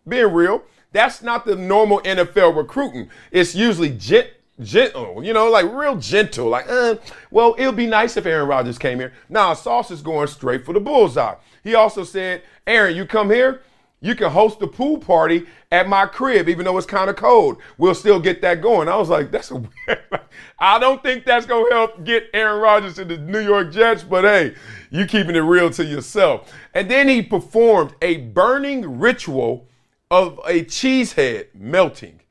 being 0.07 0.31
real. 0.33 0.63
That's 0.93 1.21
not 1.21 1.45
the 1.45 1.57
normal 1.57 1.99
NFL 2.01 2.55
recruiting. 2.55 3.09
It's 3.31 3.53
usually 3.53 3.89
gent, 3.89 4.29
gentle, 4.59 5.23
you 5.23 5.33
know, 5.33 5.49
like 5.49 5.71
real 5.71 5.97
gentle. 5.97 6.49
Like, 6.49 6.65
uh, 6.69 6.95
well, 7.31 7.53
it 7.53 7.65
would 7.65 7.75
be 7.75 7.87
nice 7.87 8.17
if 8.17 8.25
Aaron 8.25 8.47
Rodgers 8.47 8.77
came 8.77 8.99
here. 8.99 9.13
Now, 9.29 9.53
Sauce 9.53 9.91
is 9.91 10.01
going 10.01 10.27
straight 10.27 10.65
for 10.65 10.73
the 10.73 10.79
bullseye. 10.79 11.35
He 11.63 11.75
also 11.75 12.03
said, 12.03 12.43
Aaron, 12.65 12.95
you 12.95 13.05
come 13.05 13.29
here, 13.29 13.61
you 14.01 14.15
can 14.15 14.29
host 14.29 14.61
a 14.61 14.67
pool 14.67 14.97
party 14.97 15.45
at 15.71 15.89
my 15.89 16.05
crib, 16.05 16.47
even 16.47 16.65
though 16.65 16.77
it's 16.77 16.85
kind 16.85 17.09
of 17.09 17.15
cold. 17.15 17.57
We'll 17.77 17.95
still 17.95 18.19
get 18.19 18.41
that 18.41 18.61
going. 18.61 18.87
I 18.87 18.95
was 18.97 19.09
like, 19.09 19.31
that's 19.31 19.51
a 19.51 19.55
weird. 19.87 20.21
I 20.59 20.79
don't 20.79 21.01
think 21.01 21.25
that's 21.25 21.45
going 21.45 21.69
to 21.69 21.75
help 21.75 22.03
get 22.03 22.29
Aaron 22.33 22.61
Rodgers 22.61 22.95
to 22.95 23.05
the 23.05 23.17
New 23.17 23.39
York 23.39 23.71
Jets, 23.71 24.03
but 24.03 24.23
hey, 24.23 24.55
you're 24.89 25.07
keeping 25.07 25.35
it 25.35 25.39
real 25.39 25.69
to 25.71 25.83
yourself. 25.83 26.53
And 26.73 26.89
then 26.89 27.07
he 27.07 27.21
performed 27.21 27.95
a 28.01 28.17
burning 28.17 28.99
ritual 28.99 29.67
of 30.11 30.39
a 30.45 30.63
cheesehead 30.63 31.47
melting. 31.55 32.21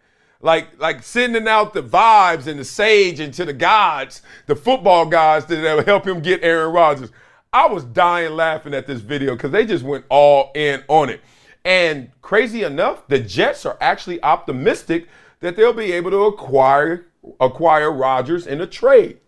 Like, 0.44 0.78
like 0.78 1.02
sending 1.02 1.48
out 1.48 1.72
the 1.72 1.82
vibes 1.82 2.46
and 2.46 2.60
the 2.60 2.66
sage 2.66 3.18
into 3.18 3.46
the 3.46 3.54
gods, 3.54 4.20
the 4.44 4.54
football 4.54 5.06
gods 5.06 5.46
that 5.46 5.86
help 5.86 6.06
him 6.06 6.20
get 6.20 6.44
Aaron 6.44 6.70
Rodgers. 6.70 7.10
I 7.50 7.66
was 7.66 7.82
dying 7.82 8.34
laughing 8.34 8.74
at 8.74 8.86
this 8.86 9.00
video 9.00 9.36
because 9.36 9.52
they 9.52 9.64
just 9.64 9.84
went 9.84 10.04
all 10.10 10.52
in 10.54 10.84
on 10.86 11.08
it. 11.08 11.22
And 11.64 12.10
crazy 12.20 12.62
enough, 12.62 13.08
the 13.08 13.20
Jets 13.20 13.64
are 13.64 13.78
actually 13.80 14.22
optimistic 14.22 15.08
that 15.40 15.56
they'll 15.56 15.72
be 15.72 15.92
able 15.92 16.10
to 16.10 16.24
acquire 16.24 17.06
acquire 17.40 17.90
Rodgers 17.90 18.46
in 18.46 18.60
a 18.60 18.66
trade. 18.66 19.20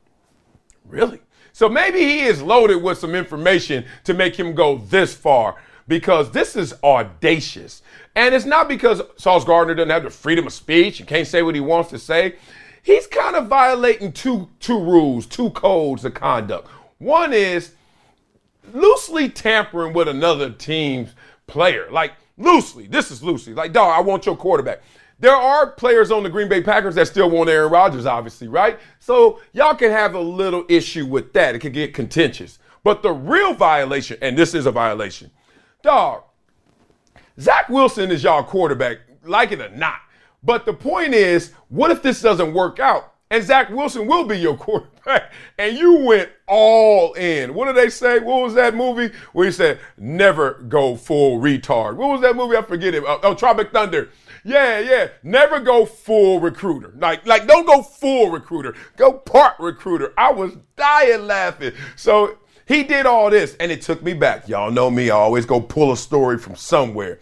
Really? 0.85 1.23
So 1.55 1.67
maybe 1.67 2.01
he 2.01 2.25
is 2.25 2.43
loaded 2.43 2.83
with 2.83 2.99
some 2.99 3.15
information 3.15 3.87
to 4.05 4.13
make 4.13 4.39
him 4.39 4.55
go 4.55 4.77
this 4.77 5.15
far 5.15 5.57
because 5.89 6.31
this 6.31 6.57
is 6.57 6.75
audacious. 6.83 7.81
And 8.17 8.35
it's 8.35 8.47
not 8.47 8.67
because 8.67 9.03
Sauce 9.19 9.45
Gardner 9.45 9.75
doesn't 9.75 9.91
have 9.91 10.03
the 10.03 10.11
freedom 10.11 10.47
of 10.47 10.53
speech 10.53 10.99
and 10.99 11.09
can't 11.09 11.29
say 11.29 11.43
what 11.43 11.55
he 11.55 11.61
wants 11.61 11.91
to 11.91 11.99
say. 11.99 12.37
He's 12.83 13.07
kind 13.07 13.37
of 13.37 13.47
violating 13.47 14.13
two 14.13 14.49
two 14.59 14.79
rules, 14.79 15.27
two 15.27 15.51
codes 15.51 16.05
of 16.05 16.15
conduct. 16.15 16.69
One 16.99 17.33
is 17.33 17.75
loosely 18.73 19.29
tampering 19.29 19.93
with 19.93 20.09
another 20.09 20.51
team's 20.51 21.11
player. 21.47 21.89
Like 21.91 22.15
loosely. 22.39 22.87
This 22.87 23.11
is 23.11 23.23
loosely. 23.23 23.55
Like, 23.55 23.73
dog, 23.73 23.93
I 23.97 24.01
want 24.01 24.27
your 24.27 24.37
quarterback. 24.37 24.83
There 25.19 25.35
are 25.35 25.71
players 25.71 26.11
on 26.11 26.23
the 26.23 26.29
Green 26.29 26.49
Bay 26.49 26.63
Packers 26.63 26.95
that 26.97 27.07
still 27.07 27.31
want 27.31 27.49
Aaron 27.49 27.73
Rodgers, 27.73 28.05
obviously, 28.05 28.49
right? 28.49 28.79
So 28.99 29.41
y'all 29.53 29.75
can 29.75 29.91
have 29.91 30.15
a 30.15 30.21
little 30.21 30.65
issue 30.69 31.07
with 31.07 31.33
that. 31.33 31.55
It 31.55 31.61
could 31.61 31.73
get 31.73 31.95
contentious. 31.95 32.59
But 32.85 33.03
the 33.03 33.13
real 33.13 33.55
violation, 33.55 34.19
and 34.21 34.37
this 34.37 34.55
is 34.55 34.67
a 34.67 34.71
violation, 34.71 35.31
dog, 35.83 36.25
Zach 37.41 37.69
Wilson 37.69 38.11
is 38.11 38.23
y'all 38.23 38.43
quarterback, 38.43 38.99
like 39.25 39.53
it 39.53 39.61
or 39.61 39.69
not. 39.71 40.01
But 40.43 40.65
the 40.65 40.73
point 40.73 41.15
is, 41.15 41.53
what 41.69 41.91
if 41.91 42.03
this 42.03 42.21
doesn't 42.21 42.55
work 42.55 42.79
out? 42.79 43.15
And 43.31 43.43
Zach 43.43 43.71
Wilson 43.71 44.07
will 44.07 44.25
be 44.25 44.39
your 44.39 44.57
quarterback. 44.57 45.33
And 45.59 45.77
you 45.77 45.99
went 45.99 46.31
all 46.47 47.13
in. 47.15 47.55
What 47.55 47.67
did 47.67 47.77
they 47.77 47.91
say? 47.91 48.21
What 48.21 48.43
was 48.43 48.55
that 48.55 48.75
movie 48.75 49.13
where 49.33 49.47
he 49.47 49.53
said, 49.53 49.81
never 49.97 50.55
go 50.69 50.97
full 50.97 51.41
retard? 51.41 51.97
What 51.97 52.11
was 52.11 52.21
that 52.21 52.37
movie? 52.37 52.57
I 52.57 52.63
forget 52.63 52.95
it. 52.95 53.03
Oh, 53.05 53.19
oh 53.23 53.35
Tropic 53.35 53.73
Thunder. 53.73 54.11
Yeah, 54.45 54.79
yeah. 54.79 55.09
Never 55.25 55.59
go 55.59 55.85
full 55.85 56.39
recruiter. 56.39 56.93
Like, 56.99 57.27
like, 57.27 57.49
don't 57.49 57.67
go 57.67 57.83
full 57.83 58.31
recruiter. 58.31 58.75
Go 58.97 59.13
part 59.13 59.59
recruiter. 59.59 60.15
I 60.17 60.31
was 60.31 60.57
dying 60.77 61.27
laughing. 61.27 61.73
So 61.97 62.39
he 62.67 62.83
did 62.83 63.07
all 63.07 63.31
this, 63.31 63.57
and 63.61 63.73
it 63.73 63.83
took 63.83 64.03
me 64.03 64.13
back. 64.13 64.49
Y'all 64.49 64.71
know 64.71 64.91
me. 64.91 65.11
I 65.11 65.15
always 65.15 65.47
go 65.47 65.61
pull 65.61 65.93
a 65.93 65.97
story 65.97 66.39
from 66.39 66.57
somewhere. 66.57 67.19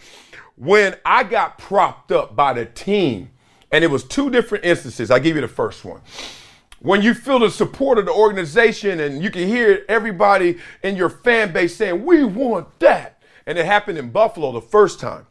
When 0.56 0.96
I 1.04 1.24
got 1.24 1.58
propped 1.58 2.12
up 2.12 2.34
by 2.34 2.52
the 2.52 2.64
team 2.64 3.30
and 3.74 3.82
it 3.82 3.88
was 3.88 4.04
two 4.04 4.30
different 4.30 4.64
instances. 4.64 5.10
I 5.10 5.18
give 5.18 5.34
you 5.34 5.42
the 5.42 5.48
first 5.48 5.84
one. 5.84 6.00
When 6.78 7.02
you 7.02 7.12
feel 7.12 7.40
the 7.40 7.50
support 7.50 7.98
of 7.98 8.04
the 8.04 8.12
organization 8.12 9.00
and 9.00 9.20
you 9.20 9.32
can 9.32 9.48
hear 9.48 9.84
everybody 9.88 10.58
in 10.84 10.94
your 10.94 11.08
fan 11.08 11.52
base 11.52 11.74
saying, 11.74 12.04
We 12.04 12.22
want 12.22 12.78
that. 12.78 13.20
And 13.46 13.58
it 13.58 13.66
happened 13.66 13.98
in 13.98 14.10
Buffalo 14.10 14.52
the 14.52 14.60
first 14.60 15.00
time. 15.00 15.26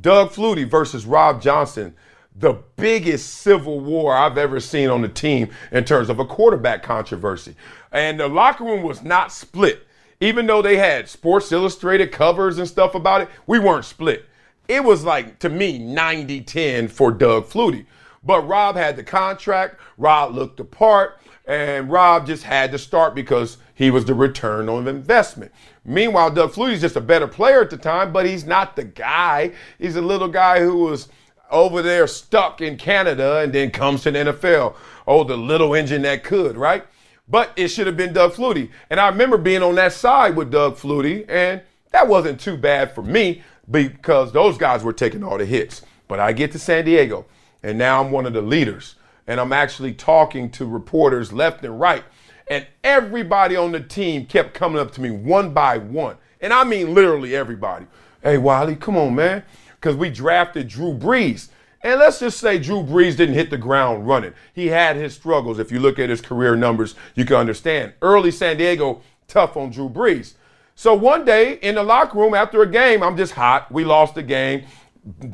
Doug 0.00 0.30
Flutie 0.30 0.64
versus 0.64 1.06
Rob 1.06 1.42
Johnson, 1.42 1.96
the 2.38 2.54
biggest 2.76 3.34
civil 3.34 3.80
war 3.80 4.14
I've 4.14 4.38
ever 4.38 4.60
seen 4.60 4.90
on 4.90 5.02
the 5.02 5.08
team 5.08 5.50
in 5.72 5.84
terms 5.84 6.08
of 6.08 6.18
a 6.18 6.24
quarterback 6.24 6.82
controversy. 6.82 7.56
And 7.90 8.20
the 8.20 8.28
locker 8.28 8.64
room 8.64 8.82
was 8.82 9.02
not 9.02 9.32
split. 9.32 9.86
Even 10.20 10.46
though 10.46 10.62
they 10.62 10.76
had 10.76 11.08
Sports 11.08 11.52
Illustrated 11.52 12.12
covers 12.12 12.58
and 12.58 12.66
stuff 12.66 12.94
about 12.94 13.20
it, 13.20 13.28
we 13.46 13.58
weren't 13.58 13.84
split. 13.84 14.26
It 14.68 14.82
was 14.82 15.04
like, 15.04 15.38
to 15.40 15.48
me, 15.48 15.78
90 15.78 16.40
10 16.42 16.88
for 16.88 17.10
Doug 17.10 17.46
Flutie. 17.46 17.86
But 18.22 18.46
Rob 18.46 18.76
had 18.76 18.96
the 18.96 19.04
contract, 19.04 19.80
Rob 19.96 20.34
looked 20.34 20.58
the 20.58 20.64
part, 20.64 21.20
and 21.46 21.90
Rob 21.90 22.26
just 22.26 22.42
had 22.42 22.72
to 22.72 22.78
start 22.78 23.14
because 23.14 23.58
he 23.74 23.90
was 23.90 24.04
the 24.04 24.14
return 24.14 24.68
on 24.68 24.86
investment. 24.86 25.52
Meanwhile, 25.84 26.32
Doug 26.32 26.52
Flutie's 26.52 26.82
just 26.82 26.96
a 26.96 27.00
better 27.00 27.28
player 27.28 27.62
at 27.62 27.70
the 27.70 27.76
time, 27.76 28.12
but 28.12 28.26
he's 28.26 28.44
not 28.44 28.76
the 28.76 28.84
guy. 28.84 29.52
He's 29.78 29.96
a 29.96 30.02
little 30.02 30.28
guy 30.28 30.60
who 30.60 30.76
was 30.84 31.08
over 31.50 31.82
there 31.82 32.06
stuck 32.06 32.60
in 32.60 32.76
Canada 32.76 33.38
and 33.38 33.52
then 33.52 33.70
comes 33.70 34.02
to 34.02 34.10
the 34.10 34.18
NFL. 34.18 34.74
Oh, 35.06 35.24
the 35.24 35.36
little 35.36 35.74
engine 35.74 36.02
that 36.02 36.24
could, 36.24 36.56
right? 36.56 36.84
But 37.28 37.52
it 37.56 37.68
should 37.68 37.86
have 37.86 37.96
been 37.96 38.12
Doug 38.12 38.32
Flutie. 38.32 38.70
And 38.90 38.98
I 38.98 39.08
remember 39.08 39.36
being 39.36 39.62
on 39.62 39.74
that 39.76 39.92
side 39.92 40.36
with 40.36 40.50
Doug 40.50 40.76
Flutie, 40.76 41.28
and 41.28 41.60
that 41.92 42.08
wasn't 42.08 42.40
too 42.40 42.56
bad 42.56 42.94
for 42.94 43.02
me 43.02 43.42
because 43.70 44.32
those 44.32 44.56
guys 44.56 44.82
were 44.82 44.92
taking 44.92 45.22
all 45.22 45.38
the 45.38 45.44
hits. 45.44 45.82
But 46.06 46.20
I 46.20 46.32
get 46.32 46.52
to 46.52 46.58
San 46.58 46.84
Diego, 46.84 47.26
and 47.62 47.76
now 47.76 48.02
I'm 48.02 48.10
one 48.10 48.26
of 48.26 48.32
the 48.32 48.42
leaders. 48.42 48.94
And 49.26 49.38
I'm 49.38 49.52
actually 49.52 49.92
talking 49.92 50.50
to 50.52 50.64
reporters 50.64 51.34
left 51.34 51.62
and 51.62 51.78
right. 51.78 52.02
And 52.50 52.66
everybody 52.82 53.56
on 53.56 53.72
the 53.72 53.80
team 53.80 54.24
kept 54.24 54.54
coming 54.54 54.80
up 54.80 54.90
to 54.92 55.02
me 55.02 55.10
one 55.10 55.52
by 55.52 55.76
one. 55.76 56.16
And 56.40 56.50
I 56.50 56.64
mean 56.64 56.94
literally 56.94 57.36
everybody. 57.36 57.86
Hey, 58.22 58.38
Wiley, 58.38 58.74
come 58.74 58.96
on, 58.96 59.14
man 59.14 59.44
because 59.80 59.96
we 59.96 60.10
drafted 60.10 60.68
Drew 60.68 60.92
Brees. 60.92 61.48
And 61.82 62.00
let's 62.00 62.18
just 62.18 62.38
say 62.38 62.58
Drew 62.58 62.82
Brees 62.82 63.16
didn't 63.16 63.36
hit 63.36 63.50
the 63.50 63.58
ground 63.58 64.06
running. 64.06 64.34
He 64.52 64.66
had 64.66 64.96
his 64.96 65.14
struggles. 65.14 65.58
If 65.58 65.70
you 65.70 65.78
look 65.78 65.98
at 65.98 66.10
his 66.10 66.20
career 66.20 66.56
numbers, 66.56 66.96
you 67.14 67.24
can 67.24 67.36
understand. 67.36 67.92
Early 68.02 68.32
San 68.32 68.56
Diego, 68.56 69.02
tough 69.28 69.56
on 69.56 69.70
Drew 69.70 69.88
Brees. 69.88 70.34
So 70.74 70.94
one 70.94 71.24
day 71.24 71.54
in 71.54 71.76
the 71.76 71.82
locker 71.82 72.18
room 72.18 72.34
after 72.34 72.62
a 72.62 72.70
game, 72.70 73.02
I'm 73.02 73.16
just 73.16 73.32
hot. 73.32 73.70
We 73.70 73.84
lost 73.84 74.16
the 74.16 74.22
game. 74.22 74.64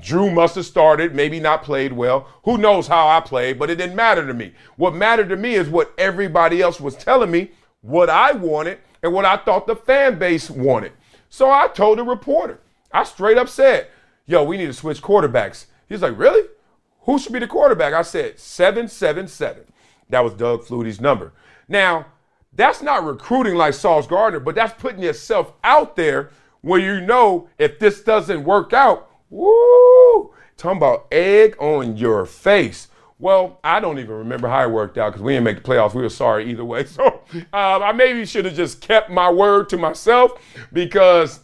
Drew 0.01 0.31
must 0.31 0.55
have 0.55 0.67
started, 0.67 1.15
maybe 1.15 1.41
not 1.41 1.63
played 1.63 1.93
well. 1.93 2.29
Who 2.45 2.59
knows 2.59 2.87
how 2.87 3.09
I 3.09 3.21
played, 3.21 3.59
but 3.59 3.71
it 3.71 3.77
didn't 3.77 3.97
matter 3.97 4.27
to 4.27 4.35
me. 4.35 4.53
What 4.77 4.95
mattered 4.95 5.31
to 5.31 5.37
me 5.37 5.55
is 5.55 5.69
what 5.69 5.93
everybody 5.99 6.61
else 6.61 6.81
was 6.81 6.95
telling 6.95 7.31
me, 7.31 7.51
what 7.81 8.09
I 8.09 8.33
wanted, 8.33 8.79
and 9.03 9.13
what 9.13 9.25
I 9.25 9.37
thought 9.37 9.67
the 9.67 9.77
fan 9.77 10.19
base 10.19 10.49
wanted. 10.49 10.93
So 11.29 11.51
I 11.51 11.69
told 11.69 11.99
the 11.99 12.05
reporter, 12.05 12.61
I 12.93 13.05
straight 13.05 13.37
up 13.37 13.49
said, 13.49 13.89
yo, 14.27 14.45
we 14.45 14.57
need 14.57 14.67
to 14.67 14.73
switch 14.73 15.03
quarterbacks. 15.03 15.67
He's 15.89 16.03
like, 16.03 16.19
really? 16.19 16.49
Who 17.03 17.19
should 17.19 17.33
be 17.33 17.39
the 17.39 17.47
quarterback? 17.47 17.93
I 17.93 18.03
said, 18.03 18.39
777. 18.39 19.65
That 20.09 20.25
was 20.25 20.35
Doug 20.35 20.65
Flutie's 20.65 21.01
number. 21.01 21.33
Now, 21.69 22.07
that's 22.53 22.83
not 22.83 23.05
recruiting 23.05 23.57
like 23.57 23.75
Sauce 23.75 24.07
Gardner, 24.07 24.41
but 24.41 24.55
that's 24.55 24.81
putting 24.81 25.03
yourself 25.03 25.53
out 25.63 25.97
there 25.97 26.31
where 26.61 26.81
you 26.81 27.01
know 27.01 27.49
if 27.59 27.79
this 27.79 28.03
doesn't 28.03 28.45
work 28.45 28.73
out, 28.73 29.11
woo, 29.29 30.33
talking 30.57 30.79
about 30.79 31.07
egg 31.11 31.57
on 31.59 31.97
your 31.97 32.25
face. 32.25 32.89
Well, 33.19 33.59
I 33.63 33.81
don't 33.81 33.99
even 33.99 34.15
remember 34.15 34.49
how 34.49 34.65
it 34.65 34.71
worked 34.71 34.99
out 34.99 35.11
because 35.13 35.23
we 35.23 35.33
didn't 35.33 35.45
make 35.45 35.57
the 35.57 35.63
playoffs. 35.63 35.95
We 35.95 36.03
were 36.03 36.09
sorry 36.09 36.51
either 36.51 36.65
way. 36.65 36.85
So 36.95 37.23
um, 37.53 37.83
I 37.83 37.93
maybe 37.93 38.25
should 38.27 38.45
have 38.45 38.55
just 38.55 38.81
kept 38.81 39.11
my 39.11 39.31
word 39.31 39.69
to 39.71 39.77
myself 39.77 40.33
because 40.73 41.41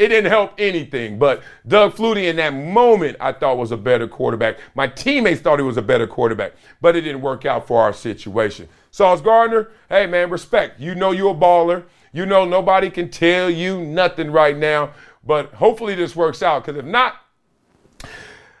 it 0.00 0.08
didn't 0.08 0.30
help 0.30 0.54
anything. 0.56 1.18
But 1.18 1.42
Doug 1.68 1.94
Flutie 1.94 2.30
in 2.30 2.36
that 2.36 2.54
moment, 2.54 3.18
I 3.20 3.32
thought 3.32 3.58
was 3.58 3.70
a 3.70 3.76
better 3.76 4.08
quarterback. 4.08 4.58
My 4.74 4.86
teammates 4.86 5.42
thought 5.42 5.58
he 5.58 5.64
was 5.64 5.76
a 5.76 5.82
better 5.82 6.06
quarterback, 6.06 6.54
but 6.80 6.96
it 6.96 7.02
didn't 7.02 7.20
work 7.20 7.44
out 7.44 7.66
for 7.66 7.82
our 7.82 7.92
situation. 7.92 8.66
Sauce 8.90 9.20
Gardner, 9.20 9.70
hey 9.90 10.06
man, 10.06 10.30
respect. 10.30 10.80
You 10.80 10.94
know 10.94 11.10
you're 11.10 11.32
a 11.32 11.38
baller. 11.38 11.84
You 12.12 12.24
know 12.24 12.46
nobody 12.46 12.88
can 12.88 13.10
tell 13.10 13.50
you 13.50 13.78
nothing 13.84 14.30
right 14.30 14.56
now. 14.56 14.94
But 15.22 15.52
hopefully 15.52 15.94
this 15.94 16.16
works 16.16 16.42
out. 16.42 16.64
Because 16.64 16.78
if 16.78 16.86
not, 16.86 17.16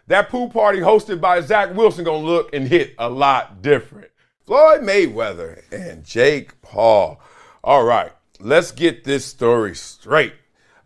that 0.06 0.28
pool 0.28 0.50
party 0.50 0.80
hosted 0.80 1.22
by 1.22 1.40
Zach 1.40 1.74
Wilson 1.74 2.04
gonna 2.04 2.18
look 2.18 2.54
and 2.54 2.68
hit 2.68 2.94
a 2.98 3.08
lot 3.08 3.62
different. 3.62 4.10
Floyd 4.44 4.82
Mayweather 4.82 5.62
and 5.72 6.04
Jake 6.04 6.60
Paul. 6.60 7.18
All 7.64 7.84
right, 7.84 8.12
let's 8.40 8.72
get 8.72 9.04
this 9.04 9.24
story 9.24 9.74
straight. 9.74 10.34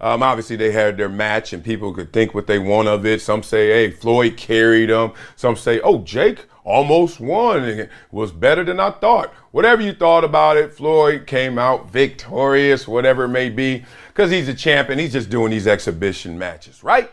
Um, 0.04 0.22
obviously, 0.22 0.56
they 0.56 0.70
had 0.70 0.98
their 0.98 1.08
match, 1.08 1.54
and 1.54 1.64
people 1.64 1.90
could 1.94 2.12
think 2.12 2.34
what 2.34 2.46
they 2.46 2.58
want 2.58 2.88
of 2.88 3.06
it. 3.06 3.22
Some 3.22 3.42
say, 3.42 3.68
"Hey, 3.68 3.90
Floyd 3.90 4.36
carried 4.36 4.90
them." 4.90 5.12
Some 5.34 5.56
say, 5.56 5.80
"Oh, 5.80 6.00
Jake 6.00 6.44
almost 6.62 7.20
won 7.20 7.64
and 7.64 7.88
was 8.12 8.30
better 8.30 8.62
than 8.64 8.78
I 8.78 8.90
thought." 8.90 9.32
Whatever 9.50 9.80
you 9.80 9.94
thought 9.94 10.22
about 10.22 10.58
it, 10.58 10.74
Floyd 10.74 11.26
came 11.26 11.58
out 11.58 11.90
victorious, 11.90 12.86
whatever 12.86 13.24
it 13.24 13.28
may 13.28 13.48
be, 13.48 13.86
because 14.08 14.30
he's 14.30 14.46
a 14.46 14.52
champion. 14.52 14.98
He's 14.98 15.14
just 15.14 15.30
doing 15.30 15.50
these 15.50 15.66
exhibition 15.66 16.38
matches, 16.38 16.84
right? 16.84 17.10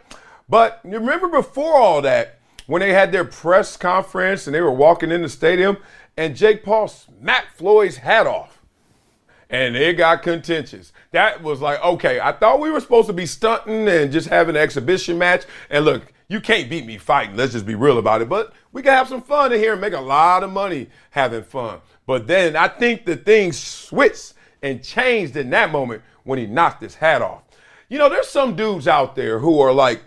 But 0.49 0.81
remember 0.83 1.29
before 1.29 1.75
all 1.75 2.01
that, 2.01 2.39
when 2.67 2.81
they 2.81 2.91
had 2.91 3.13
their 3.13 3.23
press 3.23 3.77
conference 3.77 4.47
and 4.47 4.53
they 4.53 4.59
were 4.59 4.69
walking 4.69 5.11
in 5.11 5.21
the 5.21 5.29
stadium, 5.29 5.77
and 6.17 6.35
Jake 6.35 6.61
Paul 6.61 6.89
smacked 6.89 7.57
Floyd's 7.57 7.97
hat 7.97 8.27
off 8.27 8.60
and 9.51 9.75
it 9.75 9.97
got 9.97 10.23
contentious. 10.23 10.93
That 11.11 11.43
was 11.43 11.59
like, 11.59 11.83
okay, 11.83 12.21
I 12.21 12.31
thought 12.31 12.61
we 12.61 12.71
were 12.71 12.79
supposed 12.79 13.07
to 13.07 13.13
be 13.13 13.25
stunting 13.25 13.87
and 13.87 14.11
just 14.11 14.29
having 14.29 14.55
an 14.55 14.61
exhibition 14.61 15.17
match. 15.17 15.43
And 15.69 15.83
look, 15.83 16.11
you 16.29 16.39
can't 16.39 16.69
beat 16.69 16.85
me 16.85 16.97
fighting. 16.97 17.35
Let's 17.35 17.51
just 17.51 17.65
be 17.65 17.75
real 17.75 17.97
about 17.97 18.21
it. 18.21 18.29
But 18.29 18.53
we 18.71 18.81
can 18.81 18.93
have 18.93 19.09
some 19.09 19.21
fun 19.21 19.51
in 19.51 19.59
here 19.59 19.73
and 19.73 19.81
make 19.81 19.93
a 19.93 19.99
lot 19.99 20.43
of 20.43 20.51
money 20.51 20.87
having 21.09 21.43
fun. 21.43 21.81
But 22.07 22.27
then 22.27 22.55
I 22.55 22.69
think 22.69 23.05
the 23.05 23.17
things 23.17 23.59
switched 23.59 24.33
and 24.63 24.81
changed 24.81 25.35
in 25.35 25.49
that 25.49 25.71
moment 25.71 26.01
when 26.23 26.39
he 26.39 26.45
knocked 26.47 26.81
his 26.81 26.95
hat 26.95 27.21
off. 27.21 27.43
You 27.89 27.97
know, 27.97 28.07
there's 28.07 28.29
some 28.29 28.55
dudes 28.55 28.87
out 28.87 29.17
there 29.17 29.39
who 29.39 29.59
are 29.59 29.73
like 29.73 30.01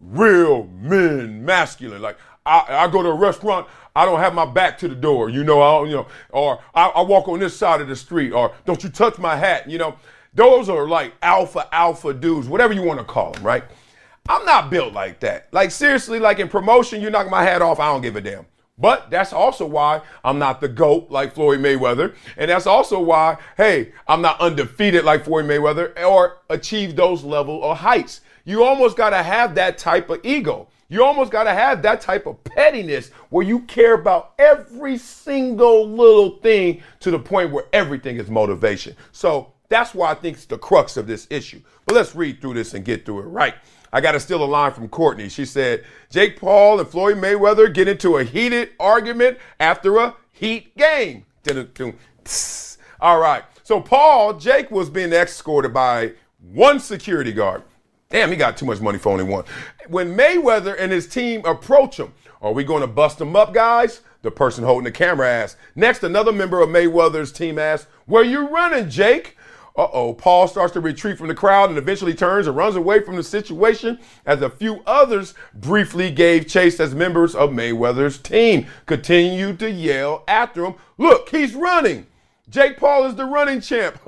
real 0.00 0.64
men, 0.80 1.44
masculine. 1.44 2.02
Like, 2.02 2.18
I, 2.44 2.64
I 2.68 2.88
go 2.88 3.04
to 3.04 3.10
a 3.10 3.14
restaurant, 3.14 3.68
I 3.94 4.04
don't 4.04 4.20
have 4.20 4.34
my 4.34 4.46
back 4.46 4.78
to 4.78 4.88
the 4.88 4.94
door, 4.94 5.28
you 5.28 5.44
know, 5.44 5.60
I 5.60 5.84
you 5.84 5.96
know, 5.96 6.06
or 6.30 6.60
I, 6.74 6.88
I 6.88 7.02
walk 7.02 7.28
on 7.28 7.40
this 7.40 7.56
side 7.56 7.80
of 7.80 7.88
the 7.88 7.96
street, 7.96 8.32
or 8.32 8.54
don't 8.64 8.82
you 8.82 8.88
touch 8.90 9.18
my 9.18 9.36
hat, 9.36 9.68
you 9.68 9.78
know. 9.78 9.96
Those 10.32 10.68
are 10.68 10.86
like 10.86 11.14
alpha, 11.22 11.68
alpha 11.72 12.14
dudes, 12.14 12.46
whatever 12.46 12.72
you 12.72 12.82
want 12.82 13.00
to 13.00 13.04
call 13.04 13.32
them, 13.32 13.42
right? 13.42 13.64
I'm 14.28 14.44
not 14.44 14.70
built 14.70 14.92
like 14.92 15.18
that. 15.20 15.48
Like 15.52 15.72
seriously, 15.72 16.20
like 16.20 16.38
in 16.38 16.48
promotion, 16.48 17.00
you 17.02 17.10
knock 17.10 17.28
my 17.28 17.42
hat 17.42 17.62
off, 17.62 17.80
I 17.80 17.86
don't 17.86 18.00
give 18.00 18.14
a 18.14 18.20
damn. 18.20 18.46
But 18.80 19.10
that's 19.10 19.32
also 19.32 19.66
why 19.66 20.00
I'm 20.24 20.38
not 20.38 20.60
the 20.60 20.68
GOAT 20.68 21.10
like 21.10 21.34
Floyd 21.34 21.60
Mayweather. 21.60 22.14
And 22.38 22.50
that's 22.50 22.66
also 22.66 22.98
why, 22.98 23.36
hey, 23.58 23.92
I'm 24.08 24.22
not 24.22 24.40
undefeated 24.40 25.04
like 25.04 25.24
Floyd 25.24 25.44
Mayweather 25.44 26.02
or 26.02 26.38
achieve 26.48 26.96
those 26.96 27.22
level 27.22 27.62
of 27.62 27.76
heights. 27.78 28.22
You 28.44 28.64
almost 28.64 28.96
got 28.96 29.10
to 29.10 29.22
have 29.22 29.54
that 29.56 29.76
type 29.76 30.08
of 30.08 30.24
ego. 30.24 30.68
You 30.90 31.04
almost 31.04 31.30
got 31.30 31.44
to 31.44 31.54
have 31.54 31.82
that 31.82 32.00
type 32.00 32.26
of 32.26 32.42
pettiness 32.42 33.10
where 33.30 33.46
you 33.46 33.60
care 33.60 33.94
about 33.94 34.34
every 34.38 34.98
single 34.98 35.88
little 35.88 36.38
thing 36.38 36.82
to 36.98 37.12
the 37.12 37.18
point 37.18 37.52
where 37.52 37.64
everything 37.72 38.16
is 38.16 38.28
motivation. 38.28 38.96
So 39.12 39.52
that's 39.68 39.94
why 39.94 40.10
I 40.10 40.14
think 40.14 40.36
it's 40.36 40.46
the 40.46 40.58
crux 40.58 40.96
of 40.96 41.06
this 41.06 41.28
issue. 41.30 41.62
But 41.86 41.94
let's 41.94 42.16
read 42.16 42.40
through 42.40 42.54
this 42.54 42.74
and 42.74 42.84
get 42.84 43.06
through 43.06 43.20
it 43.20 43.26
right. 43.26 43.54
I 43.92 44.00
got 44.00 44.12
to 44.12 44.20
steal 44.20 44.42
a 44.42 44.46
line 44.46 44.72
from 44.72 44.88
Courtney. 44.88 45.28
She 45.28 45.44
said, 45.44 45.84
Jake 46.10 46.38
Paul 46.38 46.80
and 46.80 46.88
Floyd 46.88 47.18
Mayweather 47.18 47.72
get 47.72 47.86
into 47.86 48.18
a 48.18 48.24
heated 48.24 48.70
argument 48.80 49.38
after 49.60 49.96
a 49.96 50.16
heat 50.32 50.76
game. 50.76 51.24
All 53.00 53.20
right. 53.20 53.44
So 53.62 53.80
Paul, 53.80 54.34
Jake 54.34 54.72
was 54.72 54.90
being 54.90 55.12
escorted 55.12 55.72
by 55.72 56.14
one 56.52 56.80
security 56.80 57.32
guard. 57.32 57.62
Damn, 58.10 58.30
he 58.30 58.36
got 58.36 58.56
too 58.56 58.66
much 58.66 58.80
money 58.80 58.98
for 58.98 59.10
only 59.12 59.22
one. 59.22 59.44
When 59.86 60.16
Mayweather 60.16 60.74
and 60.76 60.90
his 60.90 61.06
team 61.06 61.44
approach 61.44 61.96
him, 61.96 62.12
are 62.42 62.52
we 62.52 62.64
going 62.64 62.80
to 62.80 62.88
bust 62.88 63.20
him 63.20 63.36
up, 63.36 63.54
guys? 63.54 64.00
The 64.22 64.32
person 64.32 64.64
holding 64.64 64.84
the 64.84 64.90
camera 64.90 65.28
asks. 65.28 65.60
Next, 65.76 66.02
another 66.02 66.32
member 66.32 66.60
of 66.60 66.70
Mayweather's 66.70 67.30
team 67.30 67.56
asks, 67.56 67.86
Where 68.06 68.24
you 68.24 68.48
running, 68.48 68.90
Jake? 68.90 69.36
Uh 69.76 69.86
oh. 69.92 70.12
Paul 70.12 70.48
starts 70.48 70.72
to 70.72 70.80
retreat 70.80 71.18
from 71.18 71.28
the 71.28 71.34
crowd 71.36 71.68
and 71.68 71.78
eventually 71.78 72.12
turns 72.12 72.48
and 72.48 72.56
runs 72.56 72.74
away 72.74 73.00
from 73.00 73.14
the 73.14 73.22
situation 73.22 74.00
as 74.26 74.42
a 74.42 74.50
few 74.50 74.82
others 74.86 75.34
briefly 75.54 76.10
gave 76.10 76.48
chase 76.48 76.80
as 76.80 76.92
members 76.92 77.36
of 77.36 77.50
Mayweather's 77.50 78.18
team 78.18 78.66
continued 78.86 79.60
to 79.60 79.70
yell 79.70 80.24
after 80.26 80.64
him. 80.64 80.74
Look, 80.98 81.28
he's 81.28 81.54
running. 81.54 82.08
Jake 82.48 82.76
Paul 82.76 83.06
is 83.06 83.14
the 83.14 83.24
running 83.24 83.60
champ. 83.60 83.96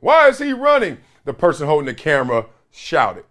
Why 0.00 0.28
is 0.28 0.38
he 0.38 0.52
running? 0.52 0.98
The 1.24 1.32
person 1.32 1.66
holding 1.66 1.86
the 1.86 1.94
camera 1.94 2.44
shouted. 2.74 3.24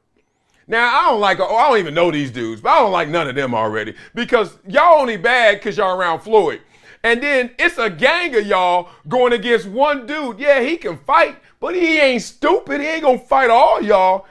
Now 0.67 0.99
I 0.99 1.09
don't 1.09 1.19
like 1.19 1.39
oh, 1.39 1.55
I 1.55 1.69
don't 1.69 1.79
even 1.79 1.93
know 1.93 2.11
these 2.11 2.31
dudes, 2.31 2.61
but 2.61 2.69
I 2.69 2.79
don't 2.79 2.91
like 2.91 3.09
none 3.09 3.27
of 3.27 3.35
them 3.35 3.53
already 3.53 3.95
because 4.15 4.57
y'all 4.67 5.01
only 5.01 5.17
bad 5.17 5.55
because 5.59 5.77
y'all 5.77 5.99
around 5.99 6.21
Floyd. 6.21 6.61
And 7.03 7.21
then 7.21 7.51
it's 7.59 7.77
a 7.77 7.89
gang 7.89 8.33
of 8.35 8.47
y'all 8.47 8.89
going 9.09 9.33
against 9.33 9.67
one 9.67 10.05
dude. 10.05 10.39
Yeah, 10.39 10.61
he 10.61 10.77
can 10.77 10.97
fight, 10.97 11.37
but 11.59 11.75
he 11.75 11.99
ain't 11.99 12.21
stupid. 12.21 12.79
He 12.79 12.87
ain't 12.87 13.03
gonna 13.03 13.19
fight 13.19 13.49
all 13.49 13.81
y'all. 13.81 14.25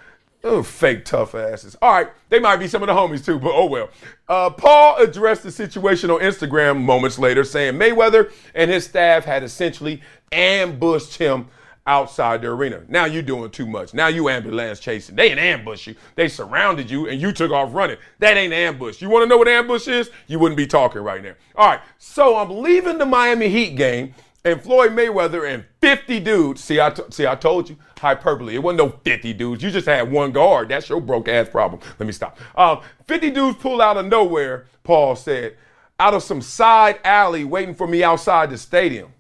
Oh, 0.45 0.63
fake 0.63 1.05
tough 1.05 1.35
asses. 1.35 1.77
All 1.81 1.93
right, 1.93 2.09
they 2.29 2.41
might 2.41 2.57
be 2.57 2.67
some 2.67 2.83
of 2.83 2.89
the 2.89 2.95
homies 2.95 3.25
too, 3.25 3.39
but 3.39 3.53
oh 3.55 3.67
well. 3.67 3.91
Uh, 4.29 4.51
Paul 4.51 4.97
addressed 4.97 5.43
the 5.43 5.53
situation 5.53 6.11
on 6.11 6.21
Instagram 6.21 6.81
moments 6.83 7.19
later, 7.19 7.45
saying 7.45 7.75
Mayweather 7.75 8.33
and 8.55 8.71
his 8.71 8.85
staff 8.85 9.25
had 9.25 9.43
essentially 9.43 10.01
ambushed 10.33 11.19
him 11.19 11.49
outside 11.87 12.43
the 12.43 12.49
arena. 12.49 12.83
Now 12.89 13.07
you're 13.07 13.23
doing 13.23 13.51
too 13.51 13.67
much. 13.67 13.95
Now 13.95 14.07
you 14.07 14.29
ambulance 14.29 14.81
chasing. 14.81 15.17
They 15.17 15.29
didn't 15.29 15.45
ambush 15.45 15.87
you. 15.87 15.97
They 16.15 16.29
surrounded 16.29 16.91
you 16.91 17.09
and 17.09 17.21
you 17.21 17.33
took 17.33 17.51
off 17.51 17.75
running. 17.75 17.97
That 18.19 18.37
ain't 18.37 18.53
ambush. 18.53 19.03
You 19.03 19.11
want 19.11 19.25
to 19.25 19.29
know 19.29 19.37
what 19.37 19.49
ambush 19.49 19.89
is? 19.89 20.11
You 20.29 20.39
wouldn't 20.39 20.57
be 20.57 20.67
talking 20.67 21.03
right 21.03 21.23
now. 21.23 21.35
All 21.57 21.69
right. 21.69 21.81
So 21.99 22.37
I'm 22.37 22.63
leaving 22.63 22.99
the 22.99 23.07
Miami 23.07 23.49
Heat 23.49 23.77
game 23.77 24.15
and 24.45 24.61
Floyd 24.61 24.93
Mayweather 24.93 25.53
and 25.53 25.65
50 25.81 26.21
dudes. 26.21 26.63
See, 26.63 26.81
I 26.81 26.91
t- 26.91 27.03
see, 27.11 27.27
I 27.27 27.35
told 27.35 27.69
you 27.69 27.77
hyperbole. 27.99 28.55
It 28.55 28.63
wasn't 28.63 28.79
no 28.79 28.89
50 29.05 29.33
dudes. 29.35 29.63
You 29.63 29.71
just 29.71 29.87
had 29.87 30.11
one 30.11 30.33
guard. 30.33 30.69
That's 30.69 30.89
your 30.89 31.01
broke 31.01 31.29
ass 31.29 31.49
problem. 31.49 31.81
Let 31.99 32.07
me 32.07 32.13
stop. 32.13 32.39
Um, 32.57 32.81
50 33.07 33.31
dudes 33.31 33.59
pull 33.59 33.81
out 33.81 33.97
of 33.97 34.07
nowhere. 34.07 34.67
Paul 34.83 35.15
said, 35.15 35.57
out 36.01 36.15
of 36.15 36.23
some 36.23 36.43
side 36.43 36.99
alley, 37.05 37.45
waiting 37.45 37.75
for 37.75 37.87
me 37.87 38.03
outside 38.03 38.51
the 38.51 38.59
stadium. 38.59 39.13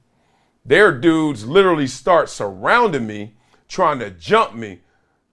Their 0.65 0.93
dudes 0.93 1.47
literally 1.47 1.89
start 1.89 2.29
surrounding 2.29 3.07
me, 3.07 3.35
trying 3.69 3.99
to 3.99 4.11
jump 4.11 4.55
me. 4.55 4.81